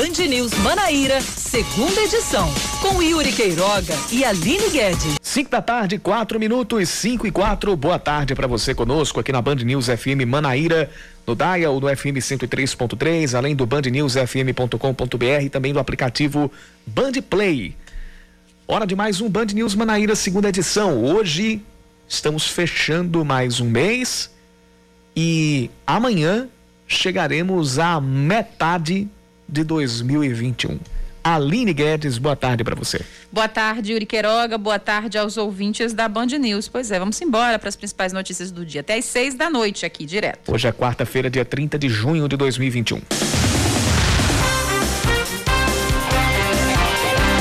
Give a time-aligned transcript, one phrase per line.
[0.00, 2.48] Band News Manaíra, segunda edição,
[2.80, 5.16] com Yuri Queiroga e Aline Guedes.
[5.20, 7.76] 5 da tarde, 4 minutos, 5 e 4.
[7.76, 10.90] Boa tarde para você conosco aqui na Band News FM Manaíra,
[11.26, 16.50] no Dial, no FM 103.3, além do bandnewsfm.com.br e também do aplicativo
[16.86, 17.76] Band Play.
[18.66, 21.04] Hora de mais um Band News Manaíra, segunda edição.
[21.04, 21.60] Hoje
[22.08, 24.30] estamos fechando mais um mês
[25.14, 26.48] e amanhã
[26.88, 29.06] chegaremos à metade
[29.50, 30.78] de 2021.
[31.22, 33.00] Aline Guedes, boa tarde para você.
[33.30, 34.56] Boa tarde, Yuri Queiroga.
[34.56, 36.66] Boa tarde aos ouvintes da Band News.
[36.66, 38.80] Pois é, vamos embora para as principais notícias do dia.
[38.80, 40.52] Até às seis da noite aqui, direto.
[40.52, 43.00] Hoje é quarta-feira, dia 30 de junho de 2021.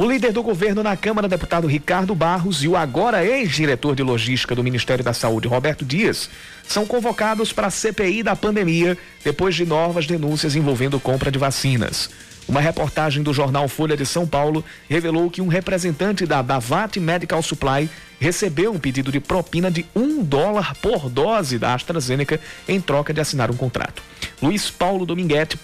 [0.00, 4.54] O líder do governo na Câmara, deputado Ricardo Barros, e o agora ex-diretor de logística
[4.54, 6.30] do Ministério da Saúde, Roberto Dias,
[6.66, 12.08] são convocados para a CPI da pandemia depois de novas denúncias envolvendo compra de vacinas.
[12.48, 17.42] Uma reportagem do jornal Folha de São Paulo revelou que um representante da Davat Medical
[17.42, 17.88] Supply
[18.20, 22.38] recebeu um pedido de propina de um dólar por dose da AstraZeneca
[22.68, 24.02] em troca de assinar um contrato.
[24.42, 25.58] Luiz Paulo Dominguete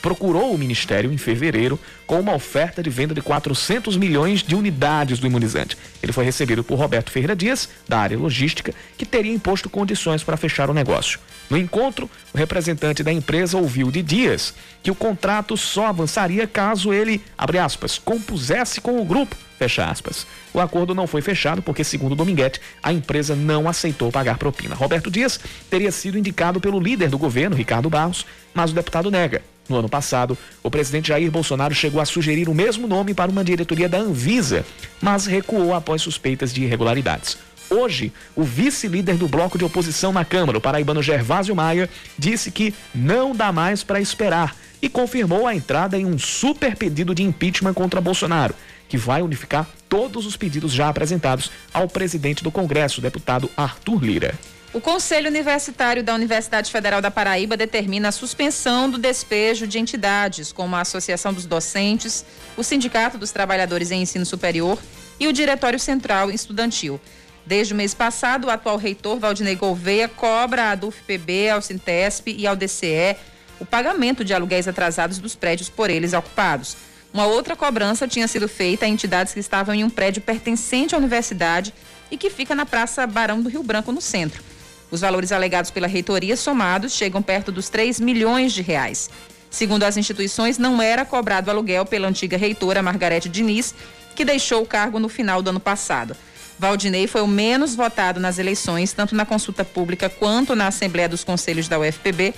[0.00, 5.18] procurou o Ministério em fevereiro com uma oferta de venda de 400 milhões de unidades
[5.18, 5.76] do imunizante.
[6.02, 10.36] Ele foi recebido por Roberto Ferreira Dias, da área logística, que teria imposto condições para
[10.36, 11.18] fechar o negócio.
[11.50, 16.92] No encontro, o representante da empresa ouviu de Dias que o contrato só avançaria caso
[16.92, 20.26] ele, abre aspas, compusesse com o grupo Fecha aspas.
[20.52, 24.74] O acordo não foi fechado porque, segundo Dominguete, a empresa não aceitou pagar propina.
[24.74, 25.40] Roberto Dias
[25.70, 29.42] teria sido indicado pelo líder do governo, Ricardo Barros, mas o deputado nega.
[29.66, 33.42] No ano passado, o presidente Jair Bolsonaro chegou a sugerir o mesmo nome para uma
[33.42, 34.64] diretoria da Anvisa,
[35.00, 37.38] mas recuou após suspeitas de irregularidades.
[37.70, 42.74] Hoje, o vice-líder do bloco de oposição na Câmara, o paraibano Gervásio Maia, disse que
[42.94, 47.72] não dá mais para esperar e confirmou a entrada em um super pedido de impeachment
[47.72, 48.54] contra Bolsonaro
[48.88, 54.34] que vai unificar todos os pedidos já apresentados ao presidente do Congresso, deputado Arthur Lira.
[54.72, 60.52] O Conselho Universitário da Universidade Federal da Paraíba determina a suspensão do despejo de entidades
[60.52, 62.26] como a Associação dos Docentes,
[62.56, 64.78] o Sindicato dos Trabalhadores em Ensino Superior
[65.18, 67.00] e o Diretório Central Estudantil.
[67.46, 72.46] Desde o mês passado, o atual reitor Valdinei Gouveia cobra à DUFPB, ao Sintesp e
[72.46, 73.16] ao DCE
[73.58, 76.76] o pagamento de aluguéis atrasados dos prédios por eles ocupados.
[77.16, 80.98] Uma outra cobrança tinha sido feita a entidades que estavam em um prédio pertencente à
[80.98, 81.72] universidade
[82.10, 84.42] e que fica na Praça Barão do Rio Branco, no centro.
[84.90, 89.08] Os valores alegados pela reitoria somados chegam perto dos 3 milhões de reais.
[89.48, 93.74] Segundo as instituições, não era cobrado aluguel pela antiga reitora Margarete Diniz,
[94.14, 96.14] que deixou o cargo no final do ano passado.
[96.58, 101.24] Valdinei foi o menos votado nas eleições, tanto na consulta pública quanto na Assembleia dos
[101.24, 102.34] Conselhos da UFPB,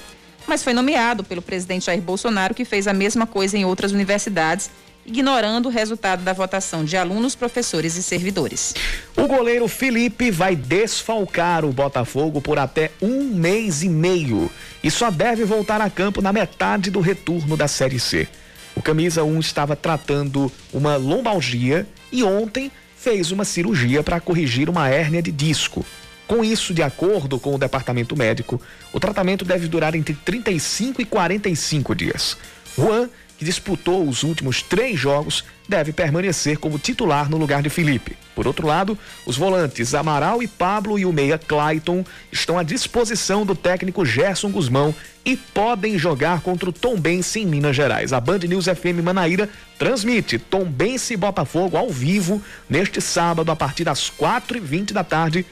[0.49, 4.71] mas foi nomeado pelo presidente Jair Bolsonaro, que fez a mesma coisa em outras universidades,
[5.05, 8.75] ignorando o resultado da votação de alunos, professores e servidores.
[9.17, 14.51] O goleiro Felipe vai desfalcar o Botafogo por até um mês e meio
[14.83, 18.27] e só deve voltar a campo na metade do retorno da Série C.
[18.75, 24.89] O camisa 1 estava tratando uma lombalgia e ontem fez uma cirurgia para corrigir uma
[24.89, 25.85] hérnia de disco.
[26.29, 28.61] Com isso, de acordo com o departamento médico,
[28.93, 32.37] o tratamento deve durar entre 35 e 45 dias.
[32.77, 33.09] Juan,
[33.39, 38.17] que disputou os últimos três jogos, deve permanecer como titular no lugar de Felipe.
[38.35, 43.47] Por outro lado, os volantes Amaral e Pablo e o meia Clayton estão à disposição
[43.47, 48.13] do técnico Gerson Guzmão e podem jogar contra o Tombense em Minas Gerais.
[48.13, 49.49] A Band News FM Manaíra
[49.79, 55.47] transmite Tombense e Botafogo ao vivo neste sábado a partir das 4h20 da tarde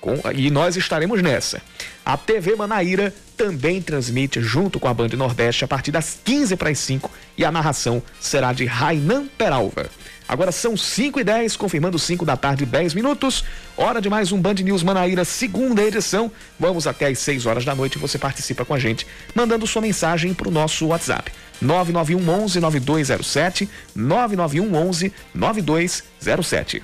[0.00, 1.60] com, e nós estaremos nessa.
[2.04, 6.70] A TV Manaíra também transmite junto com a Band Nordeste a partir das 15 para
[6.70, 9.88] as 5 e a narração será de Rainan Peralva.
[10.28, 13.42] Agora são 5 e 10, confirmando 5 da tarde, 10 minutos.
[13.74, 16.30] Hora de mais um Band News Manaíra, segunda edição.
[16.60, 17.96] Vamos até às 6 horas da noite.
[17.96, 21.32] Você participa com a gente, mandando sua mensagem para o nosso WhatsApp.
[21.62, 26.82] 991 11 9207 991 11 9207.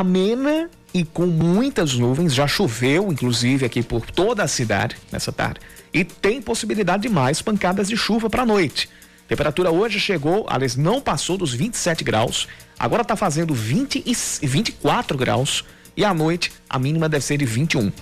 [0.00, 2.34] Amena e com muitas nuvens.
[2.34, 5.60] Já choveu, inclusive, aqui por toda a cidade nessa tarde.
[5.92, 8.88] E tem possibilidade de mais pancadas de chuva para a noite.
[9.28, 12.48] Temperatura hoje chegou, aliás, não passou dos 27 graus.
[12.78, 15.64] Agora está fazendo 20 e 24 graus.
[15.96, 17.92] E à noite, a mínima deve ser de 21.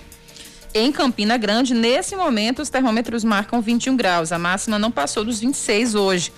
[0.73, 4.31] Em Campina Grande, nesse momento, os termômetros marcam 21 graus.
[4.31, 6.31] A máxima não passou dos 26 hoje.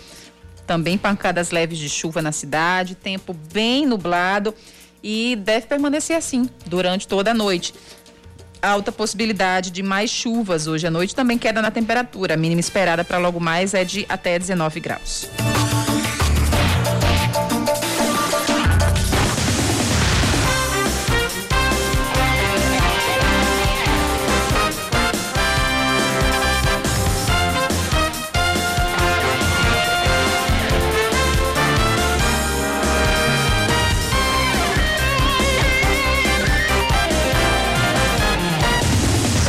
[0.65, 4.53] Também pancadas leves de chuva na cidade, tempo bem nublado
[5.03, 7.73] e deve permanecer assim durante toda a noite.
[8.61, 12.35] Alta possibilidade de mais chuvas hoje à noite, também queda na temperatura.
[12.35, 15.27] A mínima esperada para logo mais é de até 19 graus.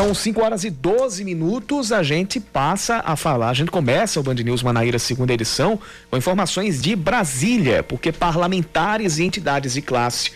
[0.02, 1.92] São 5 horas e 12 minutos.
[1.92, 5.78] A gente passa a falar, a gente começa o Band News Manaíra segunda edição
[6.10, 10.32] com informações de Brasília, porque parlamentares e entidades de classe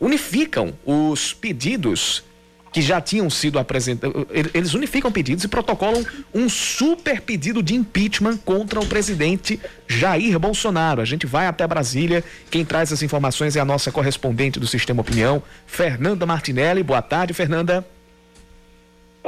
[0.00, 2.24] unificam os pedidos
[2.72, 4.24] que já tinham sido apresentados.
[4.54, 6.02] Eles unificam pedidos e protocolam
[6.32, 11.02] um super pedido de impeachment contra o presidente Jair Bolsonaro.
[11.02, 12.24] A gente vai até Brasília.
[12.50, 16.82] Quem traz as informações é a nossa correspondente do Sistema Opinião, Fernanda Martinelli.
[16.82, 17.86] Boa tarde, Fernanda.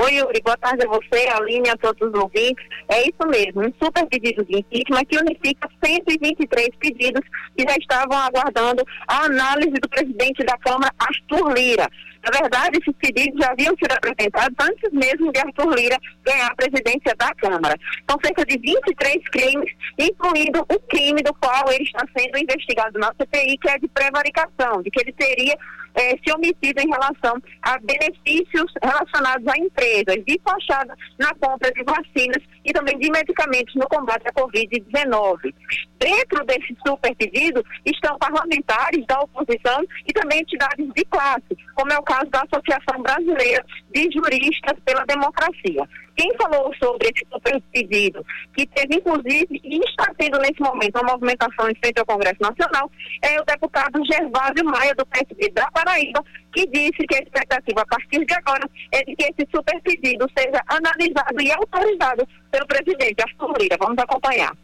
[0.03, 2.67] Oi, Yuri, boa tarde a você, a Aline, a todos os ouvintes.
[2.89, 7.23] É isso mesmo, um super pedido de impeachment que unifica 123 pedidos
[7.57, 11.89] que já estavam aguardando a análise do presidente da Câmara, Arthur Lira.
[12.25, 16.57] Na verdade, esses pedidos já haviam sido apresentados antes mesmo de Arthur Lira ganhar a
[16.57, 17.79] presidência da Câmara.
[18.11, 23.15] São cerca de 23 crimes, incluindo o crime do qual ele está sendo investigado na
[23.21, 25.57] CPI, que é de prevaricação, de que ele teria
[25.95, 31.83] é, se omitido em relação a benefícios relacionados a empresas, de fachada na compra de
[31.85, 35.55] vacinas e também de medicamentos no combate à Covid-19.
[35.99, 41.99] Dentro desse super pedido estão parlamentares da oposição e também entidades de classe, como é
[41.99, 43.65] o caso da Associação Brasileira
[43.95, 45.89] de Juristas pela Democracia.
[46.17, 51.13] Quem falou sobre esse super pedido, que teve inclusive e está tendo nesse momento uma
[51.13, 52.91] movimentação em frente ao Congresso Nacional,
[53.23, 56.23] é o deputado Gervásio Maia, do PSB da Paraíba,
[56.53, 60.29] que disse que a expectativa a partir de agora é de que esse super pedido
[60.37, 63.77] seja analisado e autorizado pelo presidente Arthur Lira.
[63.79, 64.57] Vamos acompanhar.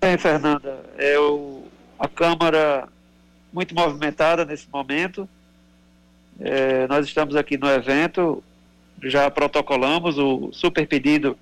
[0.00, 1.64] Bem, Fernanda, é o,
[1.98, 2.88] a Câmara
[3.52, 5.28] muito movimentada nesse momento.
[6.38, 8.42] É, nós estamos aqui no evento,
[9.02, 11.36] já protocolamos o super pedido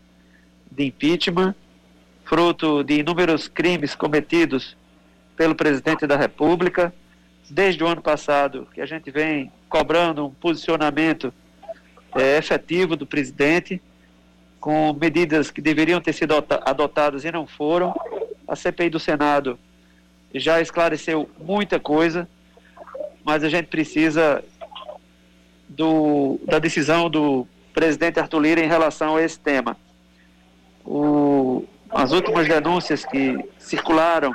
[0.73, 1.55] de impeachment,
[2.25, 4.77] fruto de inúmeros crimes cometidos
[5.37, 6.93] pelo presidente da República,
[7.50, 11.33] desde o ano passado, que a gente vem cobrando um posicionamento
[12.14, 13.81] é, efetivo do presidente,
[14.61, 17.95] com medidas que deveriam ter sido adotadas e não foram.
[18.47, 19.59] A CPI do Senado
[20.35, 22.28] já esclareceu muita coisa,
[23.25, 24.43] mas a gente precisa
[25.69, 29.76] do, da decisão do presidente Arthur Lira em relação a esse tema.
[30.85, 34.35] O, as últimas denúncias que circularam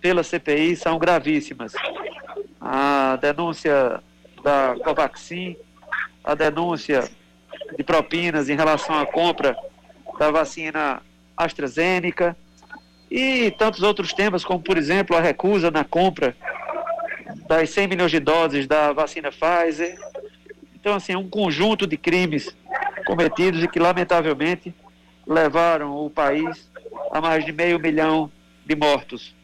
[0.00, 1.72] pela CPI são gravíssimas.
[2.60, 4.02] A denúncia
[4.42, 5.56] da Covaxin,
[6.24, 7.08] a denúncia
[7.76, 9.56] de propinas em relação à compra
[10.18, 11.02] da vacina
[11.36, 12.36] AstraZeneca
[13.10, 16.36] e tantos outros temas, como, por exemplo, a recusa na compra
[17.46, 19.96] das 100 milhões de doses da vacina Pfizer.
[20.74, 22.54] Então, assim, é um conjunto de crimes
[23.06, 24.74] cometidos e que, lamentavelmente,
[25.26, 26.70] levaram o país
[27.10, 28.30] a mais de meio milhão
[28.66, 29.34] de mortos.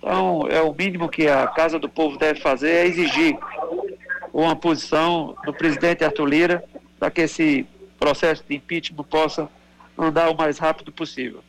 [0.00, 3.38] Então, é o mínimo que a Casa do Povo deve fazer é exigir
[4.32, 6.64] uma posição do presidente Arthur Lira
[6.98, 7.66] para que esse
[7.98, 9.46] processo de impeachment possa
[9.98, 11.44] andar o mais rápido possível.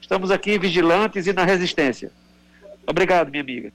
[0.00, 2.12] Estamos aqui vigilantes e na resistência.
[2.86, 3.72] Obrigado, minha amiga.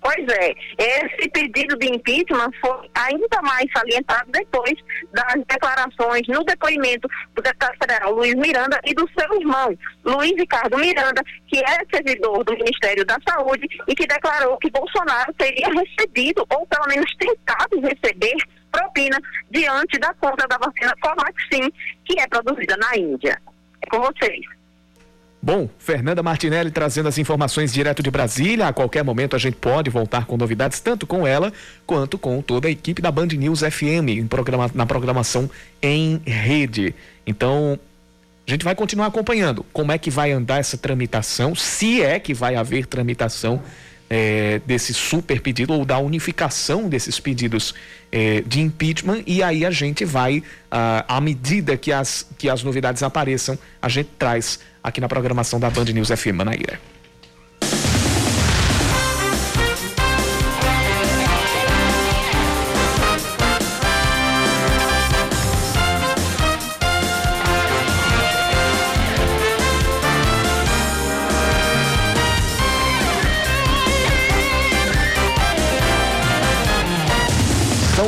[0.00, 4.72] Pois é, esse pedido de impeachment foi ainda mais salientado depois
[5.12, 10.78] das declarações no depoimento do deputado federal Luiz Miranda e do seu irmão, Luiz Ricardo
[10.78, 16.46] Miranda, que é servidor do Ministério da Saúde e que declarou que Bolsonaro teria recebido,
[16.48, 18.36] ou pelo menos tentado receber,
[18.72, 21.70] propina diante da compra da vacina Covaxin,
[22.04, 23.40] que é produzida na Índia.
[23.82, 24.59] É com vocês.
[25.42, 28.68] Bom, Fernanda Martinelli trazendo as informações direto de Brasília.
[28.68, 31.50] A qualquer momento a gente pode voltar com novidades, tanto com ela
[31.86, 35.48] quanto com toda a equipe da Band News FM programa, na programação
[35.80, 36.94] em rede.
[37.26, 37.78] Então,
[38.46, 42.34] a gente vai continuar acompanhando como é que vai andar essa tramitação, se é que
[42.34, 43.62] vai haver tramitação
[44.10, 47.74] é, desse super pedido ou da unificação desses pedidos
[48.10, 52.64] é, de impeachment e aí a gente vai, ah, à medida que as, que as
[52.64, 56.78] novidades apareçam, a gente traz aqui na programação da Band News FM Manaíra.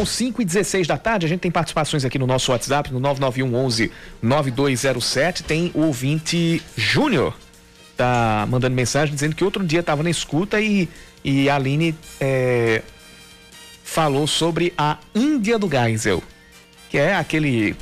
[0.03, 2.99] São 5 e 16 da tarde, a gente tem participações aqui no nosso WhatsApp, no
[2.99, 5.45] 991 11 9207.
[5.45, 7.37] Tem o ouvinte Júnior,
[7.97, 10.89] tá mandando mensagem dizendo que outro dia estava na escuta e,
[11.23, 12.83] e a Aline é,
[13.85, 16.21] falou sobre a Índia do Geisel,
[16.91, 17.77] que é aquele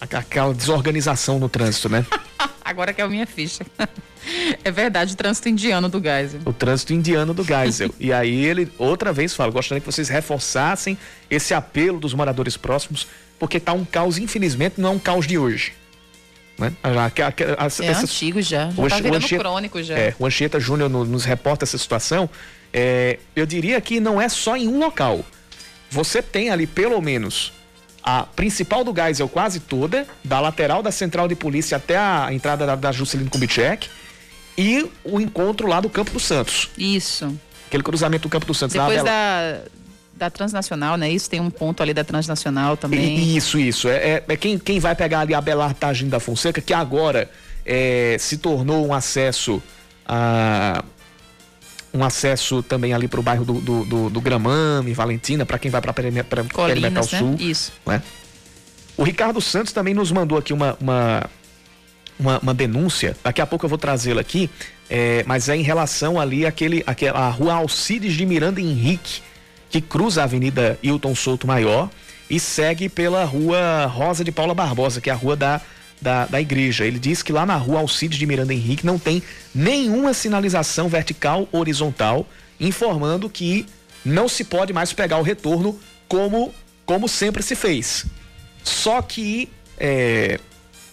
[0.00, 2.06] aquela desorganização no trânsito, né?
[2.66, 3.64] Agora que é a minha ficha.
[4.64, 6.40] É verdade, o trânsito indiano do Geisel.
[6.44, 7.94] O trânsito indiano do Geisel.
[8.00, 10.98] e aí ele outra vez fala, gostaria que vocês reforçassem
[11.30, 13.06] esse apelo dos moradores próximos,
[13.38, 15.74] porque tá um caos, infelizmente, não é um caos de hoje.
[16.58, 16.72] Né?
[16.82, 19.96] A, a, a, é essas, antigo já, já o, tá virando Anchieta, crônico já.
[19.96, 22.28] É, o Anchieta Júnior no, nos reporta essa situação.
[22.72, 25.24] É, eu diria que não é só em um local.
[25.88, 27.52] Você tem ali pelo menos
[28.06, 32.64] a principal do Geisel quase toda, da lateral da central de polícia até a entrada
[32.64, 33.88] da, da Juscelino Kubitschek,
[34.56, 36.70] e o encontro lá do Campo dos Santos.
[36.78, 37.36] Isso.
[37.66, 38.76] Aquele cruzamento do Campo dos Santos.
[38.76, 39.58] Depois da,
[40.14, 41.10] da Transnacional, né?
[41.10, 43.36] Isso tem um ponto ali da Transnacional também.
[43.36, 43.88] Isso, isso.
[43.88, 47.28] É, é, é quem, quem vai pegar ali a Belar Tagine da Fonseca, que agora
[47.66, 49.60] é, se tornou um acesso
[50.06, 50.84] a
[51.96, 55.70] um acesso também ali para o bairro do, do, do, do Gramame, Valentina, para quem
[55.70, 56.32] vai para Perimetal
[57.12, 57.18] né?
[57.18, 57.36] Sul.
[57.38, 57.72] Isso.
[57.84, 58.02] Né?
[58.96, 61.28] O Ricardo Santos também nos mandou aqui uma, uma,
[62.18, 64.48] uma, uma denúncia, daqui a pouco eu vou trazê-la aqui,
[64.88, 69.22] é, mas é em relação ali àquele, àquela rua Alcides de Miranda Henrique,
[69.68, 71.90] que cruza a Avenida Hilton Souto Maior
[72.30, 75.60] e segue pela rua Rosa de Paula Barbosa, que é a rua da,
[76.00, 76.84] da, da igreja.
[76.84, 79.22] Ele diz que lá na rua Alcides de Miranda Henrique não tem
[79.54, 82.26] nenhuma sinalização vertical ou horizontal,
[82.60, 83.66] informando que
[84.04, 88.06] não se pode mais pegar o retorno como, como sempre se fez.
[88.62, 89.48] Só que
[89.78, 90.38] é,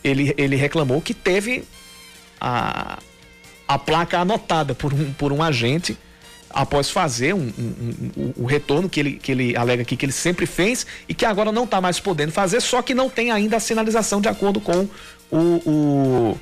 [0.04, 1.64] ele, ele reclamou que teve
[2.40, 3.00] a,
[3.68, 5.98] a placa anotada por um, por um agente
[6.54, 10.12] após fazer um, um, um, um, retorno que ele, que ele alega aqui que ele
[10.12, 13.58] sempre fez e que agora não está mais podendo fazer, só que não tem ainda
[13.58, 14.88] a sinalização de acordo com
[15.32, 16.38] o, o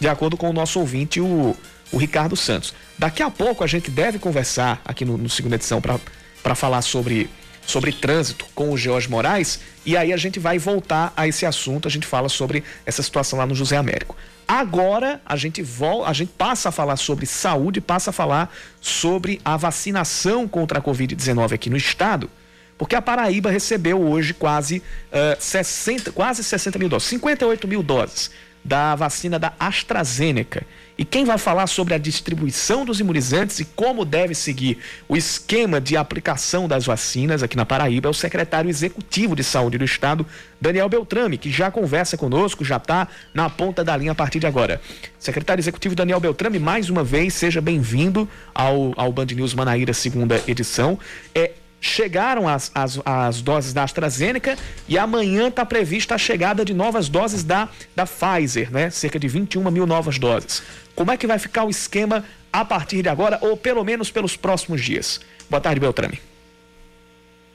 [0.00, 1.56] de acordo com o nosso ouvinte, o,
[1.92, 2.74] o Ricardo Santos.
[2.98, 7.30] Daqui a pouco a gente deve conversar aqui no, no segunda edição para falar sobre
[7.66, 11.86] sobre trânsito com o George Moraes e aí a gente vai voltar a esse assunto,
[11.86, 14.16] a gente fala sobre essa situação lá no José Américo.
[14.46, 19.40] Agora a gente volta, a gente passa a falar sobre saúde, passa a falar sobre
[19.44, 22.30] a vacinação contra a Covid-19 aqui no estado,
[22.76, 28.30] porque a Paraíba recebeu hoje quase uh, 60, quase 60 mil doses, 58 mil doses
[28.64, 30.64] da vacina da AstraZeneca.
[30.96, 34.78] E quem vai falar sobre a distribuição dos imunizantes e como deve seguir
[35.08, 39.76] o esquema de aplicação das vacinas aqui na Paraíba é o secretário executivo de saúde
[39.76, 40.24] do estado,
[40.60, 44.46] Daniel Beltrame, que já conversa conosco, já está na ponta da linha a partir de
[44.46, 44.80] agora.
[45.18, 50.40] Secretário executivo Daniel Beltrame, mais uma vez, seja bem-vindo ao, ao Band News Manaíra, segunda
[50.46, 50.96] edição.
[51.34, 51.50] É,
[51.84, 54.56] chegaram as, as, as doses da AstraZeneca
[54.88, 58.90] e amanhã está prevista a chegada de novas doses da, da Pfizer, né?
[58.90, 60.62] Cerca de 21 mil novas doses.
[60.94, 64.36] Como é que vai ficar o esquema a partir de agora, ou pelo menos pelos
[64.36, 65.20] próximos dias?
[65.50, 66.18] Boa tarde, Beltrame.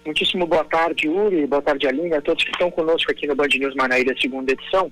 [0.06, 3.48] Muitíssimo boa tarde, Uri, boa tarde, Aline, a todos que estão conosco aqui no Band
[3.48, 4.92] News Manaíra, segunda edição.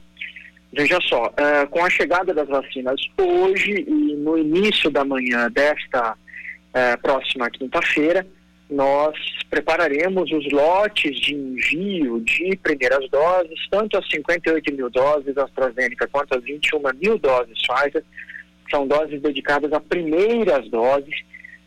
[0.74, 6.13] Veja só, uh, com a chegada das vacinas hoje e no início da manhã desta
[6.13, 8.27] uh, próxima quinta-feira,
[8.69, 9.15] nós
[9.50, 16.38] prepararemos os lotes de envio de primeiras doses, tanto as 58 mil doses AstraZeneca quanto
[16.38, 18.03] as 21 mil doses Pfizer.
[18.69, 21.15] São doses dedicadas a primeiras doses.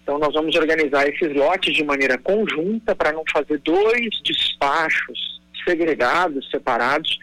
[0.03, 6.51] Então, nós vamos organizar esses lotes de maneira conjunta para não fazer dois despachos segregados,
[6.51, 7.19] separados,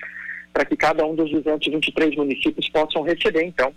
[0.54, 3.74] para que cada um dos 223 municípios possam receber, então,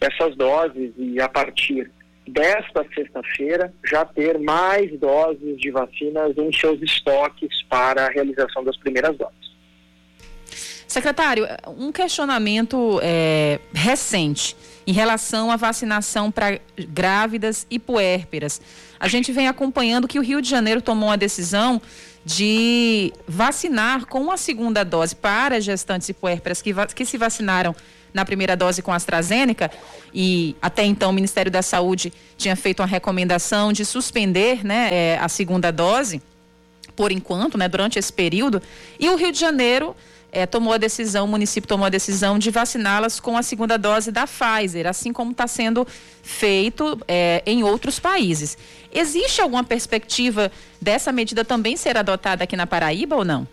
[0.00, 1.90] essas doses e a partir
[2.26, 8.76] desta sexta-feira já ter mais doses de vacinas em seus estoques para a realização das
[8.76, 9.44] primeiras doses.
[10.86, 18.60] Secretário, um questionamento é, recente em relação à vacinação para grávidas e puérperas.
[19.00, 21.80] A gente vem acompanhando que o Rio de Janeiro tomou a decisão
[22.24, 27.74] de vacinar com a segunda dose para gestantes e puérperas que, que se vacinaram
[28.14, 29.70] na primeira dose com a AstraZeneca
[30.14, 35.18] e até então o Ministério da Saúde tinha feito uma recomendação de suspender né, é,
[35.20, 36.22] a segunda dose
[36.94, 38.62] por enquanto, né, durante esse período,
[39.00, 39.96] e o Rio de Janeiro
[40.30, 44.10] é, tomou a decisão, o município tomou a decisão de vaciná-las com a segunda dose
[44.10, 45.86] da Pfizer, assim como está sendo
[46.22, 48.58] feito é, em outros países.
[48.92, 53.46] Existe alguma perspectiva dessa medida também ser adotada aqui na Paraíba ou não?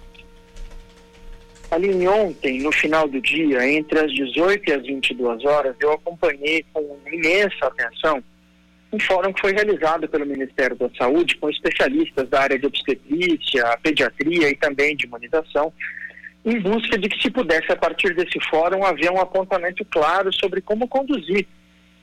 [1.71, 6.65] Ali ontem, no final do dia, entre as 18 e as 22 horas, eu acompanhei
[6.73, 8.21] com imensa atenção
[8.91, 13.77] um fórum que foi realizado pelo Ministério da Saúde com especialistas da área de obstetrícia,
[13.81, 15.71] pediatria e também de imunização,
[16.43, 20.59] em busca de que se pudesse, a partir desse fórum, haver um apontamento claro sobre
[20.59, 21.47] como conduzir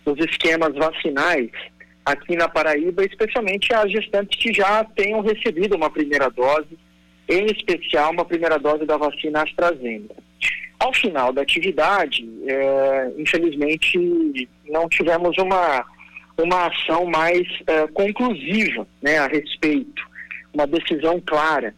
[0.07, 1.51] os esquemas vacinais
[2.07, 6.79] aqui na Paraíba, especialmente as gestantes que já tenham recebido uma primeira dose,
[7.29, 10.15] em especial uma primeira dose da vacina AstraZeneca.
[10.79, 15.85] Ao final da atividade, é, infelizmente, não tivemos uma,
[16.39, 20.03] uma ação mais é, conclusiva né, a respeito,
[20.55, 21.75] uma decisão clara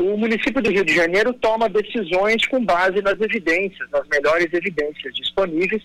[0.00, 5.14] o município do Rio de Janeiro toma decisões com base nas evidências, nas melhores evidências
[5.14, 5.82] disponíveis,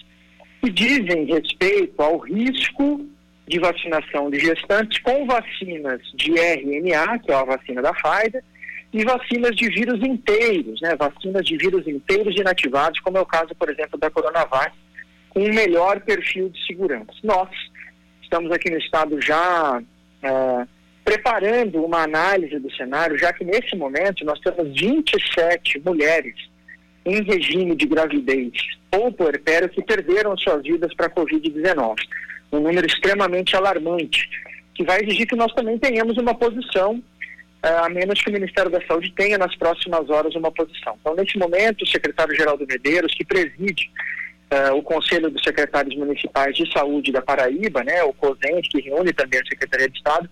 [0.62, 3.06] que dizem respeito ao risco
[3.47, 8.43] de vacinação de gestantes com vacinas de RNA, que é a vacina da Pfizer,
[8.93, 13.54] e vacinas de vírus inteiros, né, vacinas de vírus inteiros inativados, como é o caso,
[13.56, 14.74] por exemplo, da Coronavac,
[15.30, 17.12] com um melhor perfil de segurança.
[17.24, 17.50] Nós
[18.21, 20.67] estamos aqui no estado já uh,
[21.04, 26.36] preparando uma análise do cenário, já que nesse momento nós temos 27 mulheres
[27.06, 28.52] em regime de gravidez
[28.91, 31.95] ou puerpério que perderam suas vidas para a Covid-19.
[32.52, 34.28] Um número extremamente alarmante,
[34.74, 37.02] que vai exigir que nós também tenhamos uma posição,
[37.67, 40.97] a menos que o Ministério da Saúde tenha nas próximas horas uma posição.
[41.01, 43.89] Então, nesse momento, o secretário-geral do Medeiros, que preside
[44.51, 49.12] uh, o Conselho dos Secretários Municipais de Saúde da Paraíba, né, o COSENT, que reúne
[49.13, 50.30] também a Secretaria de Estado,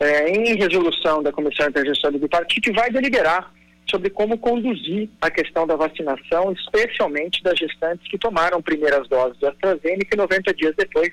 [0.00, 3.52] é, em resolução da Comissão Intergestória do Partido, vai deliberar
[3.90, 9.48] sobre como conduzir a questão da vacinação, especialmente das gestantes que tomaram primeiras doses da
[9.48, 11.10] AstraZeneca e 90 dias depois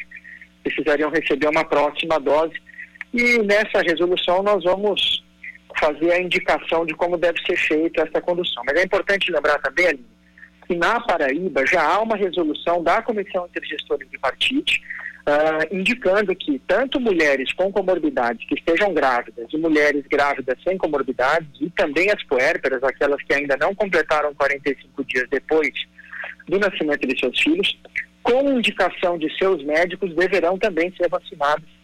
[0.63, 2.53] precisariam receber uma próxima dose.
[3.13, 5.23] E nessa resolução nós vamos
[5.79, 8.63] fazer a indicação de como deve ser feita essa condução.
[8.65, 10.05] Mas é importante lembrar também, Aline,
[10.67, 14.71] que na Paraíba já há uma resolução da Comissão Intergestória do Partido
[15.25, 21.49] uh, indicando que tanto mulheres com comorbidades que estejam grávidas e mulheres grávidas sem comorbidades
[21.59, 25.73] e também as puérperas, aquelas que ainda não completaram 45 dias depois
[26.47, 27.77] do nascimento de seus filhos,
[28.21, 31.74] com indicação de seus médicos, deverão também ser vacinadas.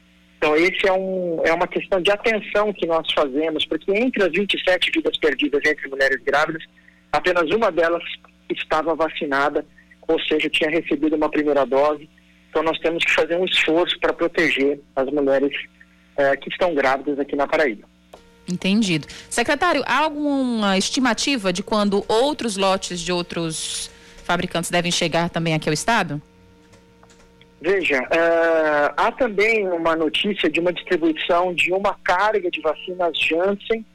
[0.41, 4.31] Então, esse é, um, é uma questão de atenção que nós fazemos, porque entre as
[4.31, 6.63] 27 vidas perdidas entre mulheres grávidas,
[7.11, 8.03] apenas uma delas
[8.49, 9.63] estava vacinada,
[10.07, 12.09] ou seja, tinha recebido uma primeira dose
[12.51, 15.55] então nós temos que fazer um esforço para proteger as mulheres
[16.17, 17.87] é, que estão grávidas aqui na Paraíba.
[18.47, 19.07] Entendido.
[19.29, 23.89] Secretário, há alguma estimativa de quando outros lotes de outros
[24.25, 26.21] fabricantes devem chegar também aqui ao estado?
[27.61, 33.85] Veja, uh, há também uma notícia de uma distribuição de uma carga de vacinas Janssen.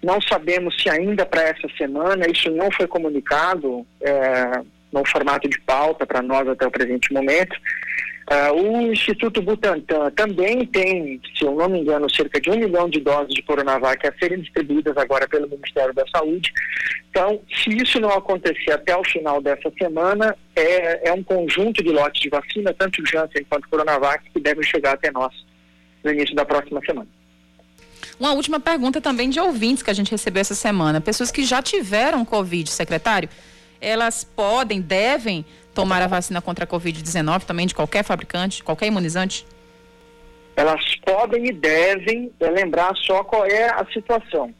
[0.00, 5.60] Não sabemos se ainda para essa semana, isso não foi comunicado uh, no formato de
[5.62, 7.56] pauta para nós até o presente momento
[8.28, 12.88] Uh, o Instituto Butantan também tem, se eu não me engano, cerca de um milhão
[12.88, 16.52] de doses de Coronavac a serem distribuídas agora pelo Ministério da Saúde.
[17.08, 21.90] Então, se isso não acontecer até o final dessa semana, é, é um conjunto de
[21.90, 25.32] lotes de vacina, tanto Janssen quanto Coronavac, que devem chegar até nós
[26.02, 27.08] no início da próxima semana.
[28.18, 31.00] Uma última pergunta também de ouvintes que a gente recebeu essa semana.
[31.00, 33.28] Pessoas que já tiveram Covid, secretário,
[33.80, 35.44] elas podem, devem
[35.76, 39.46] tomar a vacina contra a Covid-19 também de qualquer fabricante, qualquer imunizante?
[40.56, 44.54] Elas podem e devem lembrar só qual é a situação.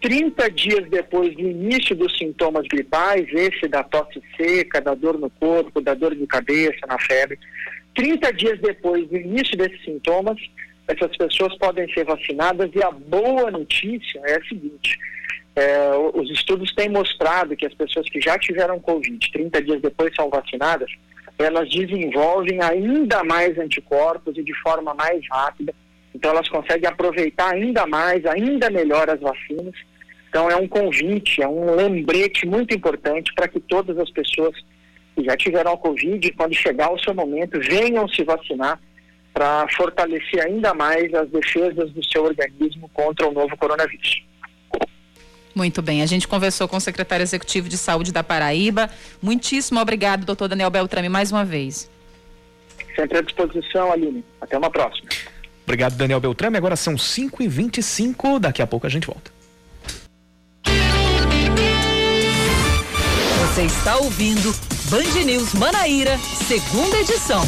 [0.00, 5.28] 30 dias depois do início dos sintomas gripais, esse da tosse seca, da dor no
[5.28, 7.38] corpo, da dor de cabeça, na febre,
[7.96, 10.38] 30 dias depois do início desses sintomas,
[10.86, 14.96] essas pessoas podem ser vacinadas e a boa notícia é a seguinte:
[15.60, 20.14] é, os estudos têm mostrado que as pessoas que já tiveram Covid, 30 dias depois
[20.14, 20.90] são vacinadas,
[21.38, 25.74] elas desenvolvem ainda mais anticorpos e de forma mais rápida.
[26.14, 29.74] Então elas conseguem aproveitar ainda mais, ainda melhor as vacinas.
[30.30, 34.54] Então é um convite, é um lembrete muito importante para que todas as pessoas
[35.14, 38.80] que já tiveram a Covid, quando chegar o seu momento, venham se vacinar
[39.34, 44.29] para fortalecer ainda mais as defesas do seu organismo contra o novo coronavírus.
[45.54, 48.88] Muito bem, a gente conversou com o secretário executivo de saúde da Paraíba.
[49.20, 51.90] Muitíssimo obrigado, doutor Daniel Beltrame, mais uma vez.
[52.94, 54.24] Sempre à disposição, Aline.
[54.40, 55.08] Até uma próxima.
[55.64, 56.56] Obrigado, Daniel Beltrame.
[56.56, 59.30] Agora são 5 e 25 daqui a pouco a gente volta.
[63.54, 64.54] Você está ouvindo
[64.90, 67.42] Band News Manaíra, segunda edição.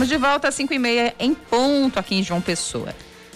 [0.00, 2.94] Estamos de volta às 5 e meia em ponto aqui em João Pessoa.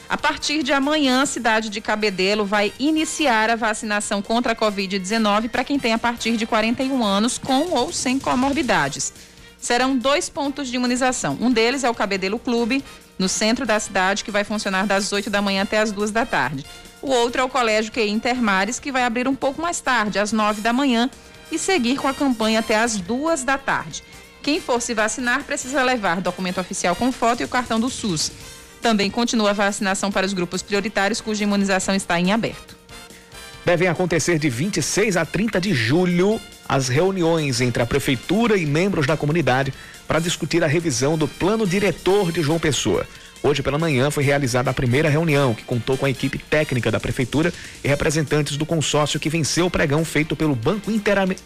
[0.08, 5.50] A partir de amanhã, a cidade de Cabedelo vai iniciar a vacinação contra a Covid-19
[5.50, 9.12] para quem tem a partir de 41 anos com ou sem comorbidades.
[9.58, 11.36] Serão dois pontos de imunização.
[11.38, 12.82] Um deles é o Cabedelo Clube,
[13.18, 16.24] no centro da cidade, que vai funcionar das 8 da manhã até as 2 da
[16.24, 16.64] tarde.
[17.02, 20.32] O outro é o Colégio QI Intermares, que vai abrir um pouco mais tarde, às
[20.32, 21.10] 9 da manhã,
[21.52, 24.02] e seguir com a campanha até as 2 da tarde.
[24.44, 28.30] Quem for se vacinar precisa levar documento oficial com foto e o cartão do SUS.
[28.82, 32.76] Também continua a vacinação para os grupos prioritários cuja imunização está em aberto.
[33.64, 39.06] Devem acontecer de 26 a 30 de julho as reuniões entre a prefeitura e membros
[39.06, 39.72] da comunidade
[40.06, 43.06] para discutir a revisão do plano diretor de João Pessoa.
[43.42, 47.00] Hoje pela manhã foi realizada a primeira reunião, que contou com a equipe técnica da
[47.00, 47.50] prefeitura
[47.82, 50.90] e representantes do consórcio que venceu o pregão feito pelo Banco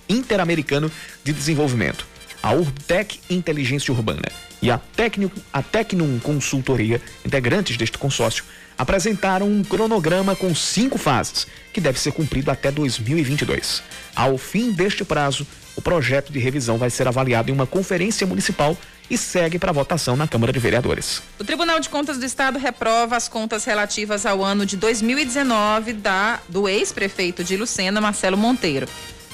[0.08, 0.90] Interamericano
[1.22, 4.28] de Desenvolvimento a Urbtec Inteligência Urbana
[4.60, 8.44] e a, Tecnico, a Tecnum Consultoria, integrantes deste consórcio,
[8.76, 13.82] apresentaram um cronograma com cinco fases, que deve ser cumprido até 2022.
[14.14, 15.46] Ao fim deste prazo,
[15.76, 18.76] o projeto de revisão vai ser avaliado em uma conferência municipal
[19.10, 21.22] e segue para votação na Câmara de Vereadores.
[21.38, 26.40] O Tribunal de Contas do Estado reprova as contas relativas ao ano de 2019 da,
[26.48, 28.86] do ex-prefeito de Lucena, Marcelo Monteiro.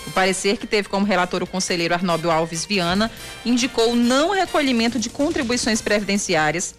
[0.07, 3.11] O parecer, que teve como relator o conselheiro Arnóbio Alves Viana,
[3.45, 6.75] indicou o não recolhimento de contribuições previdenciárias,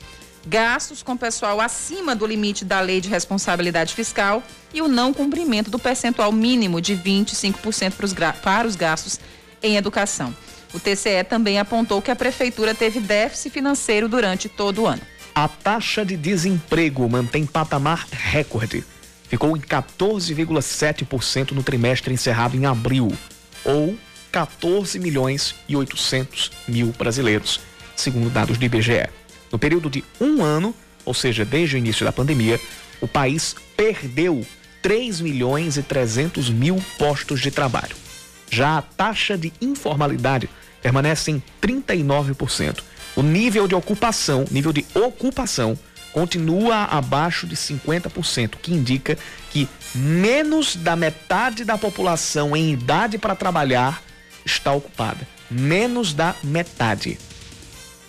[0.46, 5.72] gastos com pessoal acima do limite da lei de responsabilidade fiscal e o não cumprimento
[5.72, 7.94] do percentual mínimo de 25%
[8.42, 9.20] para os gastos
[9.64, 10.36] em educação.
[10.74, 15.02] O TCE também apontou que a prefeitura teve déficit financeiro durante todo o ano.
[15.34, 18.86] A taxa de desemprego mantém patamar recorde
[19.36, 23.12] ficou em 14,7% no trimestre encerrado em abril,
[23.66, 23.98] ou
[24.32, 27.60] 14 milhões e 800 mil brasileiros,
[27.98, 29.10] segundo dados do IBGE.
[29.52, 32.58] No período de um ano, ou seja, desde o início da pandemia,
[33.02, 34.46] o país perdeu
[34.82, 37.96] 3 milhões e 300 mil postos de trabalho.
[38.50, 40.50] Já a taxa de informalidade
[40.82, 42.80] permanece em 39%.
[43.18, 45.78] O nível de ocupação, nível de ocupação
[46.16, 49.18] continua abaixo de 50%, que indica
[49.52, 54.02] que menos da metade da população em idade para trabalhar
[54.46, 55.28] está ocupada.
[55.52, 57.20] Menos da metade.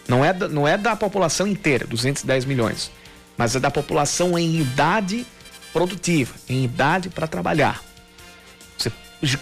[0.07, 2.93] Não é, da, não é da população inteira, 210 milhões,
[3.37, 5.27] mas é da população em idade
[5.73, 7.83] produtiva, em idade para trabalhar.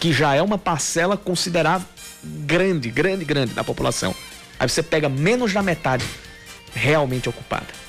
[0.00, 1.86] Que já é uma parcela considerável,
[2.24, 4.14] grande, grande, grande da população.
[4.58, 6.06] Aí você pega menos da metade
[6.72, 7.83] realmente ocupada.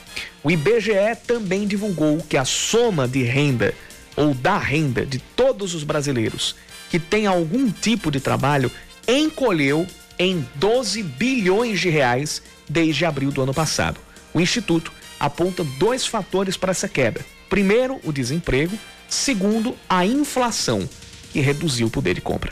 [0.46, 3.74] O IBGE também divulgou que a soma de renda
[4.16, 6.56] ou da renda de todos os brasileiros
[6.88, 8.72] que têm algum tipo de trabalho
[9.08, 9.88] encolheu
[10.20, 14.00] em 12 bilhões de reais desde abril do ano passado.
[14.36, 17.26] O instituto aponta dois fatores para essa queda.
[17.50, 18.78] Primeiro, o desemprego,
[19.10, 20.88] Segundo, a inflação,
[21.32, 22.52] que reduziu o poder de compra.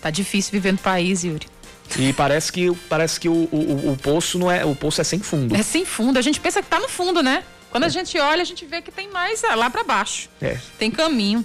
[0.00, 1.46] Tá difícil viver no país, Yuri.
[1.98, 4.64] E parece que, parece que o, o, o poço não é.
[4.64, 5.54] O poço é sem fundo.
[5.56, 6.18] É sem fundo.
[6.18, 7.42] A gente pensa que tá no fundo, né?
[7.70, 7.90] Quando a é.
[7.90, 10.28] gente olha, a gente vê que tem mais ah, lá para baixo.
[10.40, 10.58] É.
[10.78, 11.44] Tem caminho.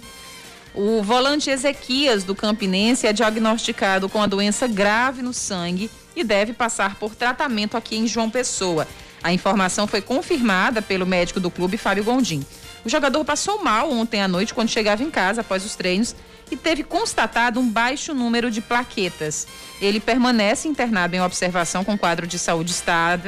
[0.74, 6.52] O volante Ezequias do Campinense é diagnosticado com a doença grave no sangue e deve
[6.52, 8.86] passar por tratamento aqui em João Pessoa.
[9.24, 12.46] A informação foi confirmada pelo médico do clube, Fábio Gondim.
[12.84, 16.16] O jogador passou mal ontem à noite quando chegava em casa após os treinos
[16.52, 19.48] e teve constatado um baixo número de plaquetas.
[19.82, 22.74] Ele permanece internado em observação com quadro de saúde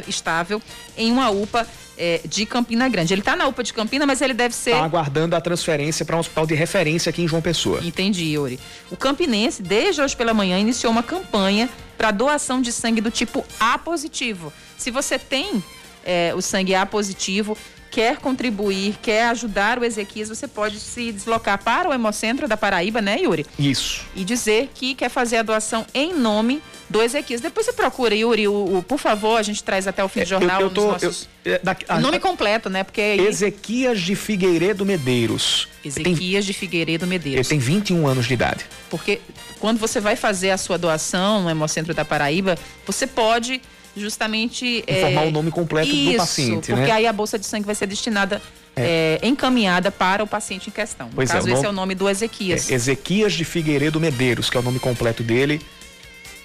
[0.08, 0.62] estável
[0.98, 3.14] em uma UPA é, de Campina Grande.
[3.14, 4.72] Ele está na UPA de Campina, mas ele deve ser.
[4.72, 7.82] Está aguardando a transferência para um hospital de referência aqui em João Pessoa.
[7.84, 8.60] Entendi, Yuri.
[8.92, 13.44] O Campinense, desde hoje pela manhã, iniciou uma campanha para doação de sangue do tipo
[13.60, 14.54] A positivo.
[14.78, 15.64] Se você tem
[16.06, 17.58] é, o sangue A positivo,
[17.92, 23.02] quer contribuir, quer ajudar o Ezequias, você pode se deslocar para o Hemocentro da Paraíba,
[23.02, 23.46] né, Yuri?
[23.58, 24.06] Isso.
[24.16, 27.42] E dizer que quer fazer a doação em nome do Ezequias.
[27.42, 30.26] Depois você procura, Yuri, o, o por favor, a gente traz até o fim do
[30.26, 30.62] jornal.
[30.62, 31.28] Eu, eu tô, nossos...
[31.44, 32.84] eu, é, a, nome completo, né?
[32.84, 33.20] Porque aí...
[33.20, 35.68] Ezequias de Figueiredo Medeiros.
[35.84, 37.52] Ezequias tem, de Figueiredo Medeiros.
[37.52, 38.66] Ele tem 21 anos de idade.
[38.90, 39.22] Porque
[39.60, 43.62] quando você vai fazer a sua doação no Hemocentro da Paraíba, você pode
[44.00, 46.92] justamente informar é, o nome completo isso, do paciente, porque né?
[46.92, 48.42] aí a bolsa de sangue vai ser destinada
[48.76, 49.20] é.
[49.22, 51.08] É, encaminhada para o paciente em questão.
[51.08, 52.70] No pois é, caso, é, esse é o nome do Ezequias.
[52.70, 55.62] É, Ezequias de Figueiredo Medeiros, que é o nome completo dele.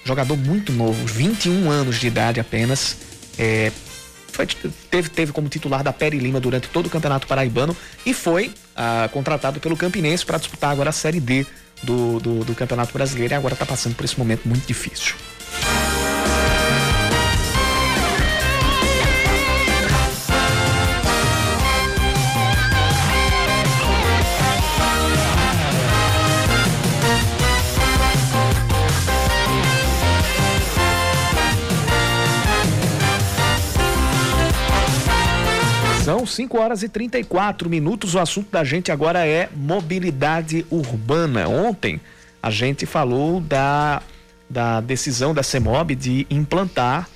[0.03, 2.97] Jogador muito novo, 21 anos de idade apenas.
[3.37, 3.71] É,
[4.33, 4.47] foi,
[4.89, 9.07] teve, teve como titular da Peri Lima durante todo o Campeonato Paraibano e foi ah,
[9.13, 11.45] contratado pelo Campinense para disputar agora a Série D
[11.83, 15.15] do, do, do Campeonato Brasileiro e agora está passando por esse momento muito difícil.
[36.33, 38.15] 5 horas e 34 minutos.
[38.15, 41.47] O assunto da gente agora é mobilidade urbana.
[41.47, 42.01] Ontem
[42.41, 44.01] a gente falou da,
[44.49, 47.07] da decisão da CEMOB de implantar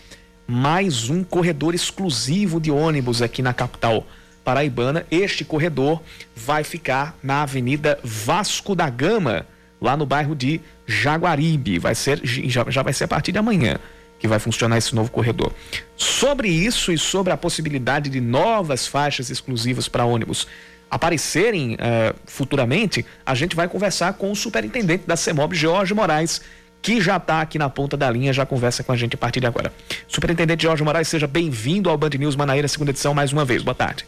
[0.48, 4.06] mais um corredor exclusivo de ônibus aqui na capital
[4.44, 5.06] paraibana.
[5.12, 6.02] Este corredor
[6.36, 9.46] vai ficar na Avenida Vasco da Gama,
[9.82, 11.80] lá no bairro de Jaguaribe.
[11.80, 13.78] Vai ser, já, já vai ser a partir de amanhã
[14.20, 15.52] que vai funcionar esse novo corredor.
[15.96, 20.48] Sobre isso e sobre a possibilidade de novas faixas exclusivas para ônibus
[20.90, 26.42] aparecerem uh, futuramente, a gente vai conversar com o superintendente da CEMOB, Jorge Moraes,
[26.82, 29.40] que já está aqui na ponta da linha, já conversa com a gente a partir
[29.40, 29.74] de agora.
[30.08, 33.64] Superintendente Jorge Moraes, seja bem-vindo ao Band News Manaíra, segunda edição, mais uma vez.
[33.64, 34.06] Boa tarde.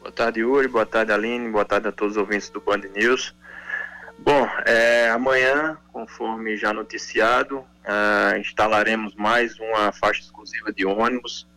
[0.00, 0.66] Boa tarde, Yuri.
[0.66, 1.48] Boa tarde, Aline.
[1.50, 3.32] Boa tarde a todos os ouvintes do Band News.
[4.24, 11.48] Bom, é, amanhã, conforme já noticiado, uh, instalaremos mais uma faixa exclusiva de ônibus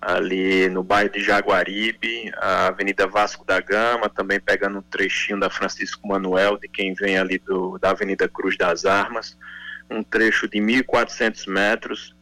[0.00, 5.50] ali no bairro de Jaguaribe, a Avenida Vasco da Gama, também pegando um trechinho da
[5.50, 9.36] Francisco Manuel, de quem vem ali do, da Avenida Cruz das Armas,
[9.90, 12.16] um trecho de 1.400 metros,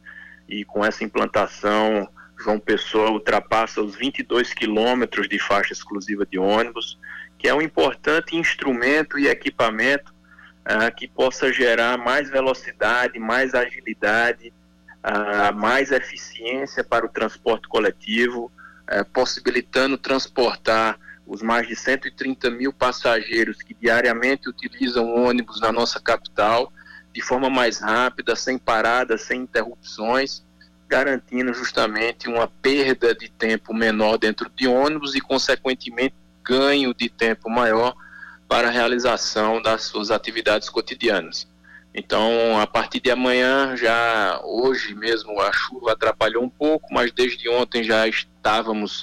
[0.49, 6.99] e com essa implantação, João Pessoa ultrapassa os 22 quilômetros de faixa exclusiva de ônibus,
[7.37, 10.13] que é um importante instrumento e equipamento
[10.65, 14.53] uh, que possa gerar mais velocidade, mais agilidade,
[15.03, 18.51] uh, mais eficiência para o transporte coletivo,
[18.89, 25.99] uh, possibilitando transportar os mais de 130 mil passageiros que diariamente utilizam ônibus na nossa
[25.99, 26.71] capital
[27.13, 30.45] de forma mais rápida, sem paradas, sem interrupções,
[30.87, 36.15] garantindo justamente uma perda de tempo menor dentro de ônibus e, consequentemente,
[36.47, 37.93] ganho de tempo maior
[38.47, 41.47] para a realização das suas atividades cotidianas.
[41.93, 47.49] Então, a partir de amanhã, já hoje mesmo a chuva atrapalhou um pouco, mas desde
[47.49, 49.01] ontem já estávamos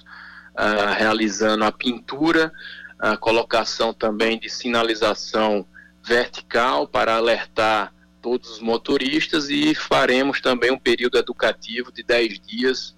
[0.54, 2.52] uh, realizando a pintura,
[2.98, 5.66] a colocação também de sinalização
[6.02, 12.96] vertical para alertar todos os motoristas e faremos também um período educativo de 10 dias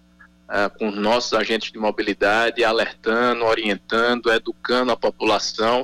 [0.49, 5.83] uh, com nossos agentes de mobilidade, alertando, orientando, educando a população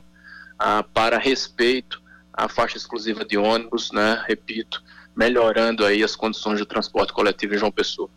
[0.60, 4.24] uh, para respeito à faixa exclusiva de ônibus, né?
[4.26, 4.82] Repito,
[5.14, 8.08] melhorando aí as condições de transporte coletivo em João Pessoa.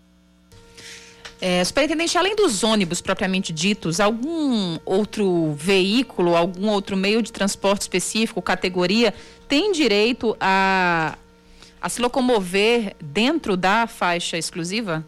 [1.42, 7.82] É, superintendente, além dos ônibus propriamente ditos, algum outro veículo, algum outro meio de transporte
[7.82, 9.14] específico, categoria,
[9.48, 11.18] tem direito a,
[11.82, 15.06] a se locomover dentro da faixa exclusiva?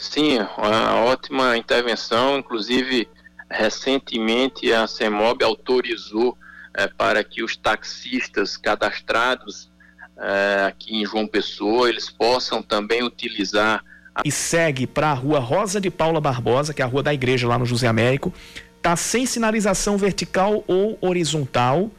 [0.00, 3.06] Sim, uma ótima intervenção, inclusive
[3.50, 6.38] recentemente a CEMOB autorizou
[6.74, 9.70] é, para que os taxistas cadastrados
[10.18, 13.84] é, aqui em João Pessoa eles possam também utilizar
[14.24, 17.46] e segue para a rua Rosa de Paula Barbosa, que é a rua da igreja
[17.46, 18.32] lá no José Américo,
[18.80, 21.90] tá sem sinalização vertical ou horizontal,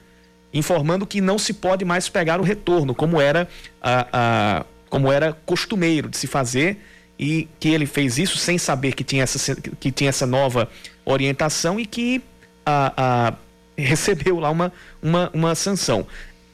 [0.52, 3.48] informando que não se pode mais pegar o retorno, como era
[3.80, 6.80] a, a como era costumeiro de se fazer
[7.22, 10.68] e que ele fez isso sem saber que tinha essa, que tinha essa nova
[11.06, 12.20] orientação e que
[12.66, 13.34] a, a
[13.78, 16.08] recebeu lá uma, uma, uma sanção.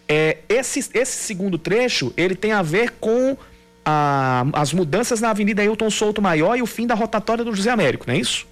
[0.10, 3.38] É, esse, esse segundo trecho ele tem a ver com
[3.86, 7.72] a, as mudanças na Avenida Hilton Souto Maior e o fim da rotatória do José
[7.72, 8.46] Américo, não é isso?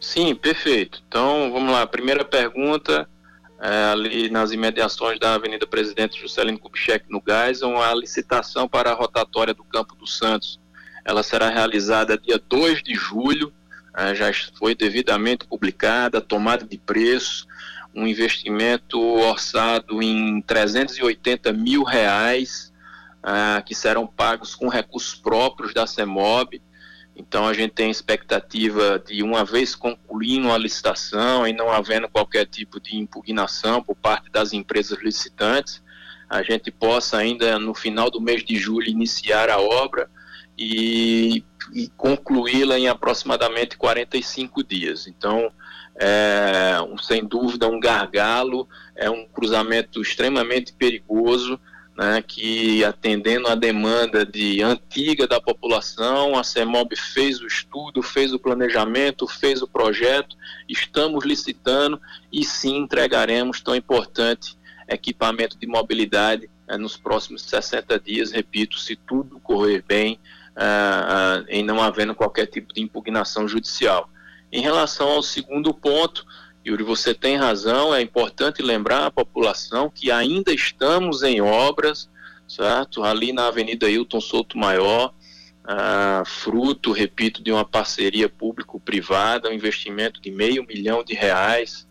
[0.00, 1.02] Sim, perfeito.
[1.08, 1.86] Então, vamos lá.
[1.86, 3.08] Primeira pergunta,
[3.60, 8.94] é, ali nas imediações da Avenida Presidente Juscelino Kubitschek, no Geisel, a licitação para a
[8.94, 10.60] rotatória do Campo dos Santos.
[11.04, 13.52] Ela será realizada dia 2 de julho,
[13.96, 17.46] é, já foi devidamente publicada, tomada de preço,
[17.94, 22.72] um investimento orçado em 380 mil reais,
[23.22, 26.60] ah, que serão pagos com recursos próprios da CEMOB.
[27.16, 32.46] Então a gente tem expectativa de, uma vez concluindo a licitação e não havendo qualquer
[32.46, 35.80] tipo de impugnação por parte das empresas licitantes,
[36.28, 40.10] a gente possa ainda no final do mês de julho iniciar a obra
[40.56, 45.06] e, e concluí-la em aproximadamente 45 dias.
[45.06, 45.50] Então,
[45.96, 51.58] é, um, sem dúvida, um gargalo, é um cruzamento extremamente perigoso
[51.96, 58.32] né, que atendendo à demanda de antiga da população, a CEMOB fez o estudo, fez
[58.32, 60.36] o planejamento, fez o projeto,
[60.68, 62.00] estamos licitando
[62.32, 68.96] e sim entregaremos tão importante equipamento de mobilidade né, nos próximos 60 dias, repito, se
[68.96, 70.18] tudo correr bem,
[71.48, 74.08] em não havendo qualquer tipo de impugnação judicial.
[74.52, 76.24] Em relação ao segundo ponto,
[76.66, 82.08] Yuri, você tem razão, é importante lembrar a população que ainda estamos em obras,
[82.48, 83.02] certo?
[83.02, 85.12] Ali na Avenida Hilton Souto Maior,
[86.24, 91.86] fruto, repito, de uma parceria público-privada, um investimento de meio milhão de reais.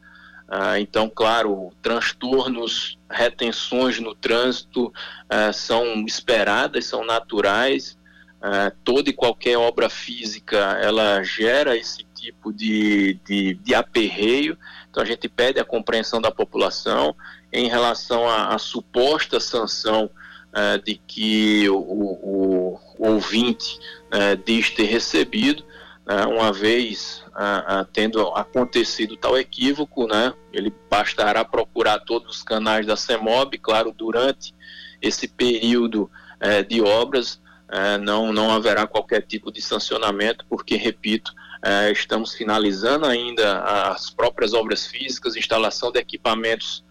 [0.79, 4.93] Então, claro, transtornos, retenções no trânsito
[5.53, 7.97] são esperadas, são naturais.
[8.45, 14.57] Ah, toda e qualquer obra física, ela gera esse tipo de, de, de aperreio.
[14.89, 17.15] Então a gente pede a compreensão da população
[17.53, 20.11] em relação à, à suposta sanção
[20.51, 25.63] uh, de que o, o, o ouvinte uh, diz ter recebido,
[26.05, 27.23] uh, uma vez
[27.93, 34.53] tendo acontecido tal equívoco, né, ele bastará procurar todos os canais da CEMOB, claro, durante
[35.01, 36.11] esse período
[36.69, 37.41] de obras,
[38.01, 41.33] não, não haverá qualquer tipo de sancionamento, porque, repito,
[41.65, 46.83] é, estamos finalizando ainda as próprias obras físicas, instalação de equipamentos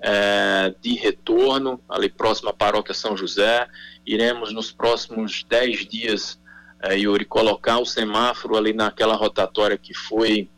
[0.00, 3.66] é, de retorno, ali próximo à paróquia São José.
[4.06, 6.40] Iremos nos próximos 10 dias,
[6.82, 10.48] é, Yuri, colocar o semáforo ali naquela rotatória que foi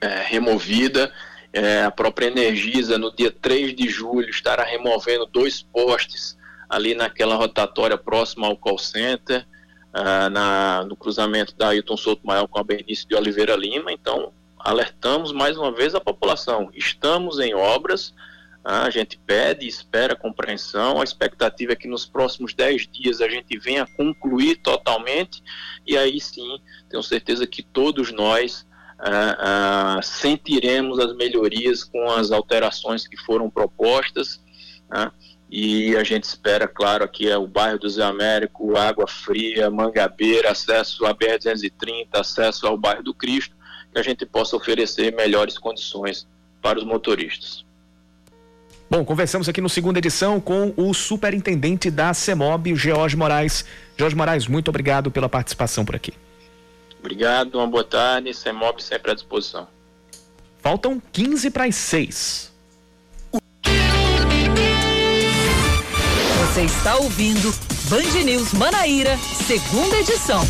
[0.00, 1.12] é, removida.
[1.52, 6.36] É, a própria Energisa, no dia 3 de julho, estará removendo dois postes
[6.68, 9.46] ali naquela rotatória próxima ao call center
[9.94, 13.92] uh, na, no cruzamento da Ailton Souto Maior com a Bernice de Oliveira Lima.
[13.92, 16.70] Então, alertamos mais uma vez a população.
[16.74, 18.08] Estamos em obras,
[18.64, 21.00] uh, a gente pede espera compreensão.
[21.00, 25.42] A expectativa é que nos próximos 10 dias a gente venha concluir totalmente
[25.86, 28.66] e aí sim, tenho certeza que todos nós.
[28.96, 34.36] Uh, sentiremos as melhorias com as alterações que foram propostas.
[34.86, 35.10] Uh,
[35.50, 40.50] e a gente espera, claro, aqui é o bairro do Zé Américo, Água Fria, Mangabeira,
[40.50, 43.54] acesso à BR-230, acesso ao bairro do Cristo,
[43.92, 46.26] que a gente possa oferecer melhores condições
[46.60, 47.64] para os motoristas.
[48.90, 53.64] Bom, conversamos aqui no segunda edição com o superintendente da CEMOB, George Moraes.
[53.96, 56.12] Jorge Moraes, muito obrigado pela participação por aqui.
[57.00, 59.68] Obrigado, uma boa tarde, CEMOB sempre à disposição.
[60.60, 62.53] Faltam 15 para as 6.
[66.54, 67.52] Você está ouvindo
[67.88, 70.40] Band News Manaíra, segunda edição.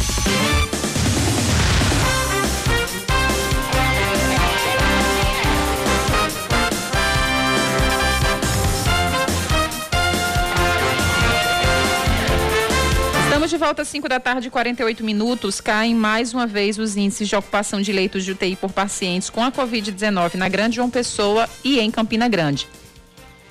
[13.24, 15.59] Estamos de volta às 5 da tarde, 48 minutos.
[15.59, 19.43] Caem mais uma vez os índices de ocupação de leitos de UTI por pacientes com
[19.43, 22.68] a Covid-19 na Grande João Pessoa e em Campina Grande.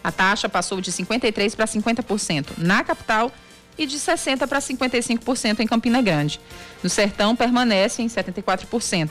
[0.03, 3.31] A taxa passou de 53% para 50% na capital
[3.77, 6.39] e de 60% para 55% em Campina Grande.
[6.81, 9.09] No Sertão, permanece em 74%.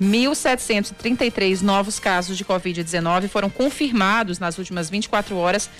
[0.00, 5.70] 1.733 novos casos de Covid-19 foram confirmados nas últimas 24 horas,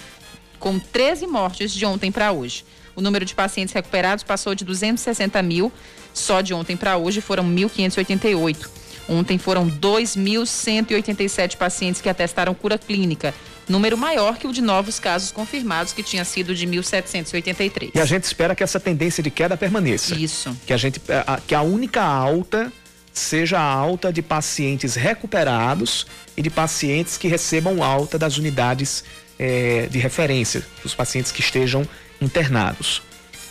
[0.59, 2.65] com 13 mortes de ontem para hoje.
[2.95, 5.73] O número de pacientes recuperados passou de 260 mil,
[6.13, 8.69] só de ontem para hoje foram 1.588.
[9.09, 13.35] Ontem foram 2.187 pacientes que atestaram cura clínica,
[13.69, 17.91] número maior que o de novos casos confirmados, que tinha sido de 1.783.
[17.95, 20.15] E a gente espera que essa tendência de queda permaneça.
[20.15, 20.57] Isso.
[20.67, 21.01] Que a gente,
[21.47, 22.73] que a única alta
[23.13, 26.07] seja a alta de pacientes recuperados
[26.37, 29.05] e de pacientes que recebam alta das unidades
[29.39, 31.87] é, de referência, dos pacientes que estejam
[32.21, 33.03] internados.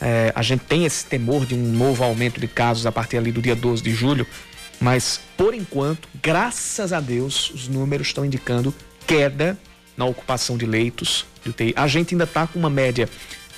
[0.02, 3.32] É, a gente tem esse temor de um novo aumento de casos a partir ali
[3.32, 4.28] do dia 12 de julho,
[4.82, 8.76] mas por enquanto, graças a Deus, os números estão indicando
[9.08, 9.58] queda
[9.96, 11.74] na ocupação de leitos de UTI.
[11.76, 13.10] A gente ainda está com uma média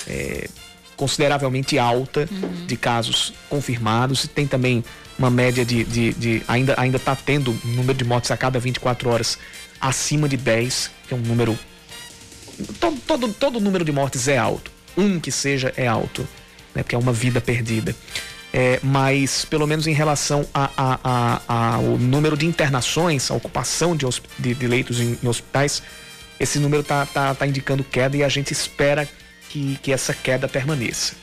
[0.08, 0.50] é,
[0.96, 2.66] consideravelmente alta uhum.
[2.66, 4.84] de casos confirmados tem também
[5.18, 8.60] uma média de, de, de ainda ainda está tendo um número de mortes a cada
[8.60, 9.38] 24 horas
[9.80, 11.58] acima de 10, que é um número
[12.80, 14.72] todo, todo, todo número de mortes é alto.
[14.98, 16.28] Um que seja é alto,
[16.74, 16.84] né?
[16.84, 17.96] Porque é uma vida perdida.
[18.54, 21.00] É, mas pelo menos em relação a, a,
[21.48, 24.06] a, ao número de internações, a ocupação de,
[24.40, 25.84] de, de leitos em, em, hospitais,
[26.40, 29.08] esse número está tá, tá indicando queda e a gente espera
[29.50, 31.16] que, que essa queda permaneça.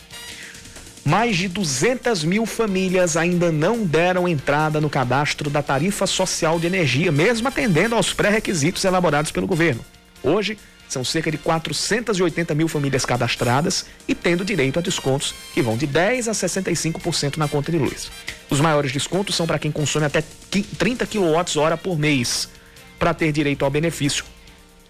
[1.05, 6.67] Mais de 200 mil famílias ainda não deram entrada no cadastro da tarifa social de
[6.67, 9.85] energia, mesmo atendendo aos pré-requisitos elaborados pelo governo.
[10.23, 10.57] Hoje,
[10.89, 15.89] são cerca de 480 mil famílias cadastradas e tendo direito a descontos que vão de
[15.89, 18.11] 10% a 65% na conta de luz.
[18.49, 20.23] Os maiores descontos são para quem consome até
[20.79, 22.49] 30 kWh por mês.
[22.99, 24.25] Para ter direito ao benefício,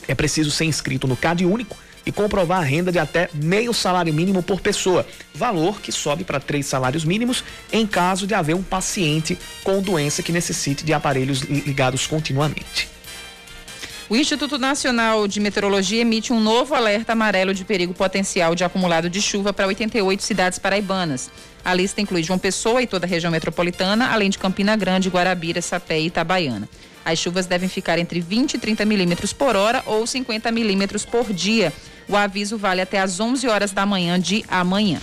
[0.08, 4.12] é preciso ser inscrito no CAD único e comprovar a renda de até meio salário
[4.12, 8.62] mínimo por pessoa, valor que sobe para três salários mínimos em caso de haver um
[8.62, 12.91] paciente com doença que necessite de aparelhos ligados continuamente.
[14.12, 19.08] O Instituto Nacional de Meteorologia emite um novo alerta amarelo de perigo potencial de acumulado
[19.08, 21.30] de chuva para 88 cidades paraibanas.
[21.64, 25.62] A lista inclui João Pessoa e toda a região metropolitana, além de Campina Grande, Guarabira,
[25.62, 26.68] Sapé e Itabaiana.
[27.02, 31.32] As chuvas devem ficar entre 20 e 30 milímetros por hora ou 50 milímetros por
[31.32, 31.72] dia.
[32.06, 35.00] O aviso vale até às 11 horas da manhã de amanhã.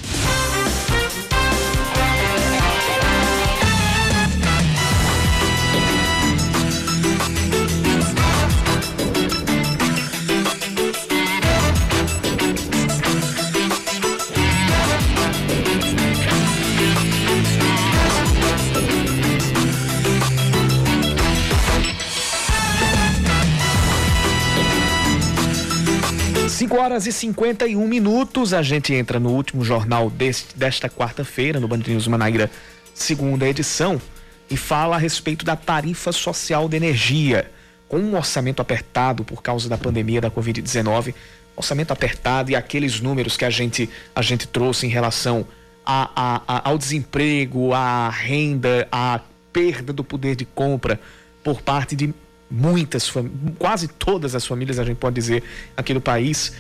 [26.70, 31.68] 5 horas e 51 minutos, a gente entra no último jornal deste, desta quarta-feira, no
[31.68, 32.48] Band News Manaíra,
[32.94, 34.00] segunda edição,
[34.48, 37.50] e fala a respeito da tarifa social de energia.
[37.88, 41.16] Com um orçamento apertado por causa da pandemia da Covid-19,
[41.56, 45.48] orçamento apertado e aqueles números que a gente, a gente trouxe em relação
[45.84, 51.00] a, a, a, ao desemprego, à renda, à perda do poder de compra
[51.44, 52.14] por parte de
[52.50, 53.12] muitas,
[53.58, 55.44] quase todas as famílias, a gente pode dizer,
[55.78, 56.54] aqui no país,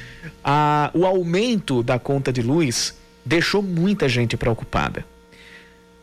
[0.43, 5.05] a, o aumento da conta de luz deixou muita gente preocupada.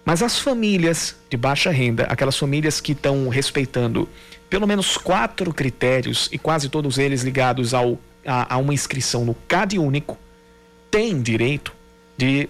[0.05, 4.09] Mas as famílias de baixa renda, aquelas famílias que estão respeitando
[4.49, 9.34] pelo menos quatro critérios e quase todos eles ligados ao, a, a uma inscrição no
[9.49, 10.16] CAD único,
[10.91, 11.72] têm direito
[12.16, 12.49] de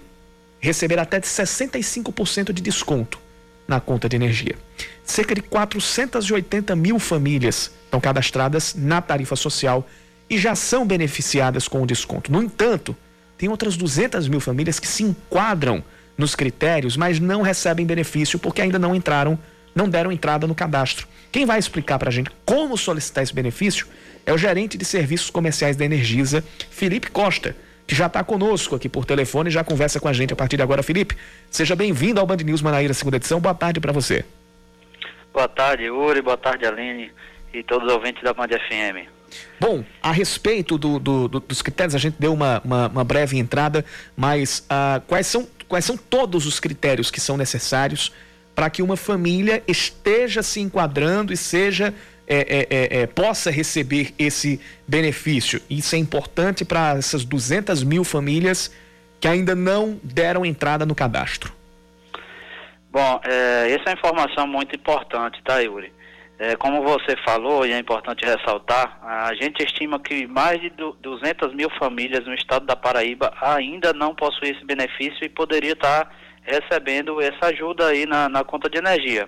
[0.59, 3.19] receber até 65% de desconto
[3.67, 4.55] na conta de energia.
[5.03, 9.87] Cerca de 480 mil famílias estão cadastradas na tarifa social
[10.29, 12.31] e já são beneficiadas com o desconto.
[12.31, 12.95] No entanto,
[13.37, 15.83] tem outras 200 mil famílias que se enquadram
[16.17, 19.37] nos critérios, mas não recebem benefício porque ainda não entraram,
[19.75, 21.07] não deram entrada no cadastro.
[21.31, 23.87] Quem vai explicar para a gente como solicitar esse benefício
[24.25, 27.55] é o gerente de serviços comerciais da Energisa, Felipe Costa
[27.87, 30.57] que já está conosco aqui por telefone e já conversa com a gente a partir
[30.57, 30.83] de agora.
[30.83, 31.17] Felipe,
[31.49, 33.39] seja bem-vindo ao Band News Manaíra, segunda edição.
[33.39, 34.25] Boa tarde para você.
[35.33, 36.21] Boa tarde, Uri.
[36.21, 37.11] Boa tarde, Aline
[37.53, 39.07] e todos os ouvintes da Band FM.
[39.59, 43.37] Bom, a respeito do, do, do, dos critérios, a gente deu uma, uma, uma breve
[43.37, 43.85] entrada,
[44.15, 48.11] mas uh, quais, são, quais são todos os critérios que são necessários
[48.53, 51.93] para que uma família esteja se enquadrando e seja
[52.27, 55.61] é é, é, é, possa receber esse benefício.
[55.69, 58.75] Isso é importante para essas 200 mil famílias
[59.19, 61.53] que ainda não deram entrada no cadastro.
[62.91, 65.95] Bom, é, essa é uma informação muito importante, tá, Yuri?
[66.59, 71.67] Como você falou, e é importante ressaltar, a gente estima que mais de 200 mil
[71.79, 76.13] famílias no estado da Paraíba ainda não possuem esse benefício e poderia estar
[76.43, 79.27] recebendo essa ajuda aí na, na conta de energia.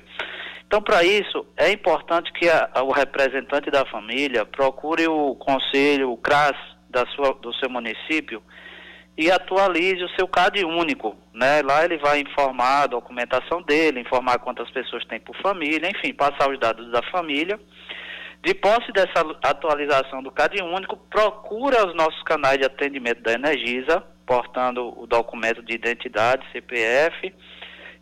[0.69, 6.11] Então, para isso, é importante que a, a, o representante da família procure o conselho,
[6.11, 6.55] o CRAS
[6.87, 8.39] da sua, do seu município
[9.17, 11.17] e atualize o seu CAD único.
[11.33, 11.63] Né?
[11.63, 16.47] Lá ele vai informar a documentação dele, informar quantas pessoas tem por família, enfim, passar
[16.47, 17.59] os dados da família.
[18.43, 24.03] De posse dessa atualização do CAD único, procura os nossos canais de atendimento da Energisa,
[24.23, 27.33] portando o documento de identidade, CPF,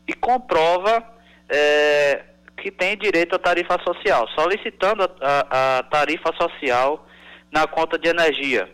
[0.06, 1.02] e comprova
[1.48, 2.26] é,
[2.58, 7.08] que tem direito à tarifa social, solicitando a, a, a tarifa social
[7.52, 8.70] na conta de energia.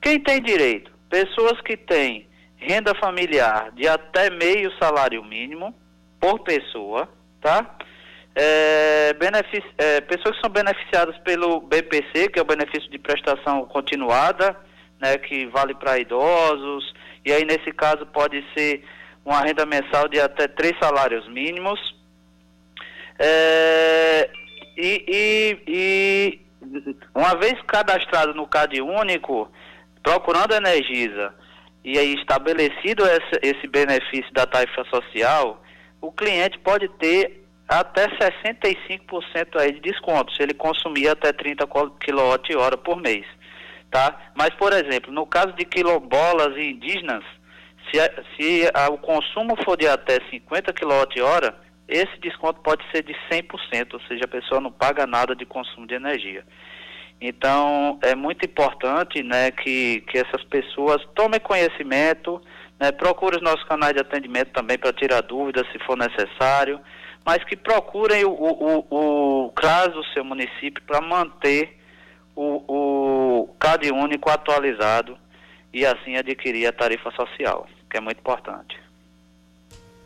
[0.00, 0.92] Quem tem direito?
[1.10, 5.74] Pessoas que têm renda familiar de até meio salário mínimo
[6.20, 7.08] por pessoa,
[7.40, 7.76] tá?
[8.34, 9.14] É,
[9.78, 14.56] é, pessoas que são beneficiadas pelo BPC, que é o benefício de prestação continuada,
[15.00, 16.92] né, que vale para idosos,
[17.24, 18.84] e aí nesse caso pode ser
[19.24, 21.78] uma renda mensal de até três salários mínimos.
[23.18, 24.30] É,
[24.76, 26.40] e, e, e,
[27.14, 29.50] uma vez cadastrado no CAD único,
[30.02, 31.34] procurando a Energisa
[31.84, 33.04] e aí estabelecido
[33.42, 35.62] esse, benefício da tarifa social,
[36.00, 42.76] o cliente pode ter até 65% aí de desconto, se ele consumir até 30 kWh
[42.82, 43.26] por mês.
[43.90, 44.18] Tá?
[44.34, 47.22] Mas, por exemplo, no caso de quilombolas e indígenas,
[47.90, 47.98] se,
[48.36, 51.54] se a, o consumo for de até 50 kWh,
[51.88, 55.86] esse desconto pode ser de 100%, ou seja, a pessoa não paga nada de consumo
[55.86, 56.44] de energia.
[57.20, 62.40] Então, é muito importante né, que, que essas pessoas tomem conhecimento,
[62.78, 66.80] né, procurem os nossos canais de atendimento também para tirar dúvidas se for necessário,
[67.24, 71.78] mas que procurem o, o, o, o CRAS do seu município para manter
[72.36, 75.16] o, o CAD único atualizado
[75.72, 78.83] e assim adquirir a tarifa social, que é muito importante.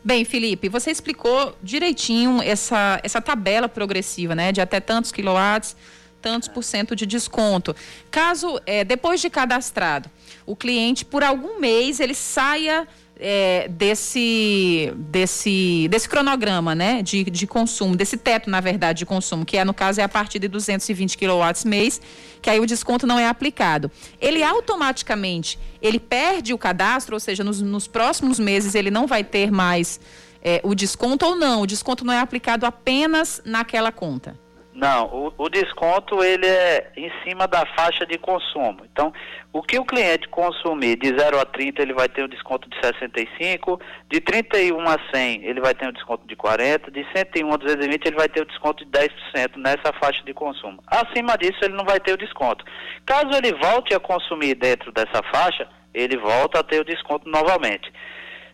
[0.04, 4.52] Bem, Felipe, você explicou direitinho essa, essa tabela progressiva, né?
[4.52, 5.76] De até tantos quilowatts,
[6.22, 7.74] tantos por cento de desconto.
[8.10, 10.08] Caso, é, depois de cadastrado,
[10.46, 12.86] o cliente, por algum mês, ele saia
[13.18, 19.44] é, desse, desse, desse cronograma né, de, de consumo, desse teto, na verdade, de consumo,
[19.44, 22.00] que é, no caso é a partir de 220 kW mês,
[22.40, 23.90] que aí o desconto não é aplicado.
[24.20, 29.24] Ele automaticamente, ele perde o cadastro, ou seja, nos, nos próximos meses ele não vai
[29.24, 30.00] ter mais
[30.42, 34.38] é, o desconto ou não, o desconto não é aplicado apenas naquela conta.
[34.78, 38.86] Não, o, o, desconto ele é em cima da faixa de consumo.
[38.92, 39.12] Então,
[39.52, 42.76] o que o cliente consumir de 0 a 30, ele vai ter um desconto de
[42.80, 47.56] 65, de 31 a 100, ele vai ter um desconto de 40, de 101 a
[47.56, 50.80] 220, ele vai ter um desconto de 10% nessa faixa de consumo.
[50.86, 52.64] Acima disso, ele não vai ter o desconto.
[53.04, 57.92] Caso ele volte a consumir dentro dessa faixa, ele volta a ter o desconto novamente.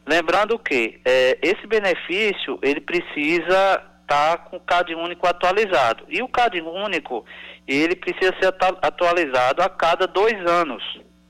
[0.07, 6.05] Lembrando que é, esse benefício, ele precisa está com o CAD único atualizado.
[6.09, 7.24] E o CAD único,
[7.66, 10.82] ele precisa ser atualizado a cada dois anos,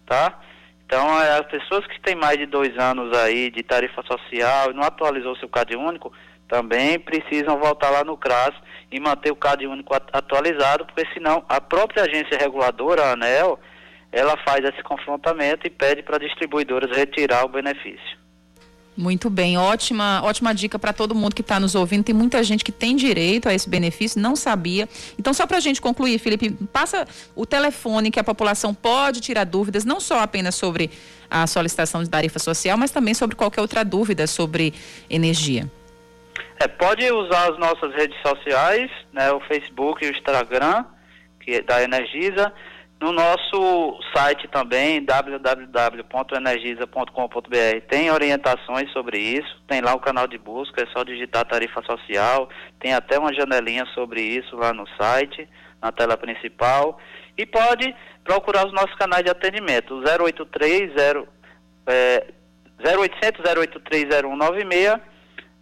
[0.04, 0.38] tá?
[0.84, 4.74] Então, é, as pessoas que têm mais de dois anos aí de tarifa social e
[4.74, 6.12] não atualizou seu CAD único,
[6.46, 8.52] também precisam voltar lá no CRAS
[8.92, 13.58] e manter o CAD único atualizado, porque senão a própria agência reguladora, a ANEL,
[14.12, 18.23] ela faz esse confrontamento e pede para distribuidoras retirar o benefício.
[18.97, 22.05] Muito bem, ótima, ótima dica para todo mundo que está nos ouvindo.
[22.05, 24.88] Tem muita gente que tem direito a esse benefício, não sabia.
[25.18, 29.45] Então, só para a gente concluir, Felipe, passa o telefone que a população pode tirar
[29.45, 30.92] dúvidas, não só apenas sobre
[31.28, 34.72] a solicitação de tarifa social, mas também sobre qualquer outra dúvida sobre
[35.11, 35.68] energia.
[36.61, 40.84] É, pode usar as nossas redes sociais, né, o Facebook e o Instagram,
[41.40, 42.53] que é da Energisa.
[43.01, 50.82] No nosso site também, www.energisa.com.br, tem orientações sobre isso, tem lá o canal de busca,
[50.82, 52.49] é só digitar tarifa social,
[52.80, 55.47] tem até uma janelinha sobre isso lá no site,
[55.82, 56.99] na tela principal,
[57.36, 61.28] e pode procurar os nossos canais de atendimento, 083 0,
[61.86, 62.32] é,
[62.80, 64.99] 0800 083 0196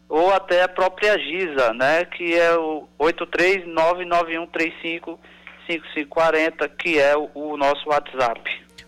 [0.08, 5.18] ou até a própria Giza, né, que é o 8399135
[5.66, 8.40] 5540, que é o, o nosso WhatsApp.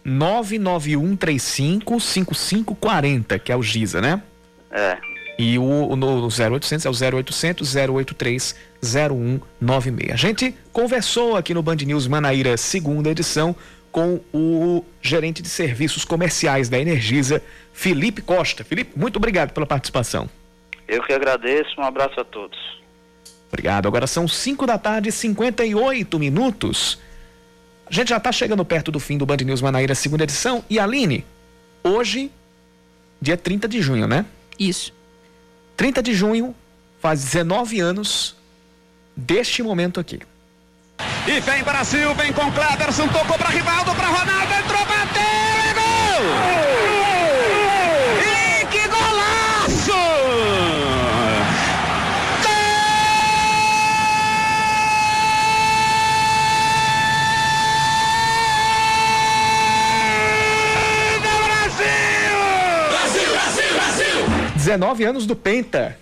[0.05, 4.23] 99135 5540, que é o Giza, né?
[4.71, 4.99] É.
[5.39, 10.13] E o, o no 0800 é o 0800 083 0196.
[10.13, 13.57] A gente conversou aqui no Band News Manaíra, segunda edição,
[13.91, 18.65] com o gerente de serviços comerciais da Energisa, Felipe Costa.
[18.65, 20.29] Felipe, muito obrigado pela participação.
[20.87, 22.84] Eu que agradeço, um abraço a todos.
[23.49, 23.87] Obrigado.
[23.87, 26.99] Agora são 5 da tarde e 58 minutos.
[27.87, 30.65] A gente já está chegando perto do fim do Band News Manaíra, segunda edição.
[30.69, 31.25] E Aline,
[31.83, 32.31] hoje,
[33.21, 34.25] dia 30 de junho, né?
[34.59, 34.93] Isso.
[35.77, 36.55] 30 de junho,
[37.01, 38.37] faz 19 anos
[39.17, 40.21] deste momento aqui.
[41.27, 47.04] E vem Brasil, vem com Cleberson, tocou para Rivaldo, para Ronaldo, entrou, bateu, é gol!
[64.65, 65.99] 19 anos do Penta.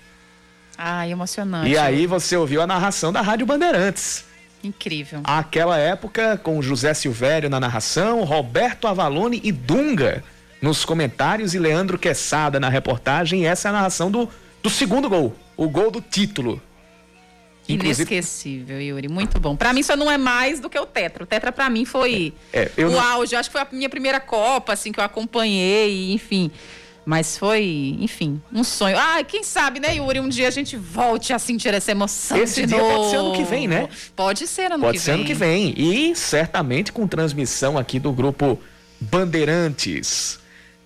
[0.79, 1.69] Ai, emocionante.
[1.71, 4.25] E aí você ouviu a narração da Rádio Bandeirantes.
[4.63, 5.21] Incrível.
[5.25, 10.23] Aquela época com José Silvério na narração, Roberto Avalone e Dunga
[10.61, 13.43] nos comentários e Leandro Quesada na reportagem.
[13.43, 14.29] E essa é a narração do,
[14.63, 16.63] do segundo gol, o gol do título.
[17.69, 19.09] Inclusive- Inesquecível, Yuri.
[19.09, 19.55] Muito bom.
[19.57, 21.23] Pra mim, só não é mais do que o Tetra.
[21.25, 23.35] O Tetra, pra mim, foi É, eu o não- auge.
[23.37, 26.51] Acho que foi a minha primeira Copa, assim, que eu acompanhei, enfim.
[27.05, 28.97] Mas foi, enfim, um sonho.
[28.97, 30.21] Ah, quem sabe, né, Yuri?
[30.21, 32.37] Um dia a gente volte a sentir essa emoção.
[32.37, 32.95] Esse dia novo.
[32.95, 33.89] pode ser ano que vem, né?
[34.15, 35.21] Pode ser ano Pode que ser vem.
[35.21, 35.75] ano que vem.
[35.77, 38.59] E certamente com transmissão aqui do grupo
[39.01, 40.39] Bandeirantes.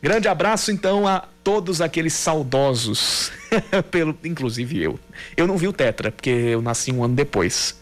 [0.02, 3.30] Grande abraço, então, a todos aqueles saudosos.
[3.90, 4.98] Pelo, inclusive eu.
[5.36, 7.76] Eu não vi o Tetra, porque eu nasci um ano depois.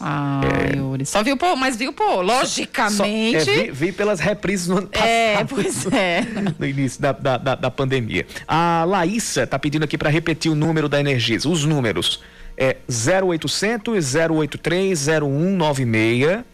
[0.00, 0.40] Ah,
[0.74, 1.04] Yuri.
[1.06, 3.50] Só viu, pô, mas viu, pô, Só- logicamente.
[3.50, 5.08] é, vi, vi pelas reprises no ano passado.
[5.08, 6.22] É, pois é.
[6.58, 8.26] no início da, da, da, da pandemia.
[8.46, 11.48] A Laísa tá pedindo aqui para repetir o número da Energisa.
[11.48, 12.22] Os números
[12.56, 16.44] é 0800 083 0196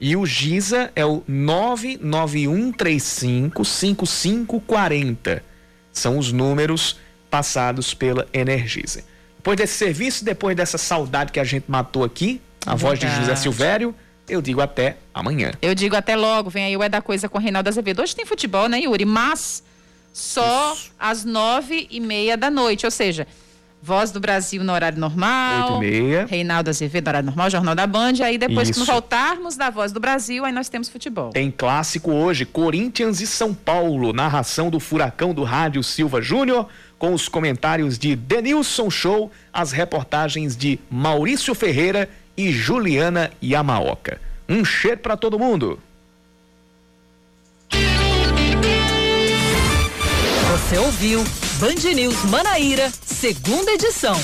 [0.00, 5.42] e o Giza é o 99135 5540.
[5.92, 6.98] São os números
[7.30, 9.02] passados pela Energisa.
[9.36, 13.34] Depois desse serviço, depois dessa saudade que a gente matou aqui, a voz de José.
[13.34, 13.94] Silvério,
[14.28, 15.52] eu digo até amanhã.
[15.62, 18.02] Eu digo até logo, vem aí o É da Coisa com o Reinaldo Azevedo.
[18.02, 19.06] Hoje tem futebol, né, Yuri?
[19.06, 19.62] Mas
[20.12, 23.26] só às nove e meia da noite, ou seja,
[23.80, 25.74] Voz do Brasil no horário normal.
[25.74, 26.26] Oito e meia.
[26.26, 28.14] Reinaldo Azevedo, no horário normal, Jornal da Band.
[28.14, 28.80] E aí depois, Isso.
[28.80, 31.30] quando voltarmos da Voz do Brasil, aí nós temos futebol.
[31.30, 36.66] Tem clássico hoje, Corinthians e São Paulo, narração do Furacão do Rádio Silva Júnior,
[36.98, 44.20] com os comentários de Denilson Show, as reportagens de Maurício Ferreira e Juliana Yamaoka.
[44.48, 45.78] Um cheiro para todo mundo.
[50.52, 51.24] Você ouviu
[51.58, 54.16] Band News Manaíra, segunda edição.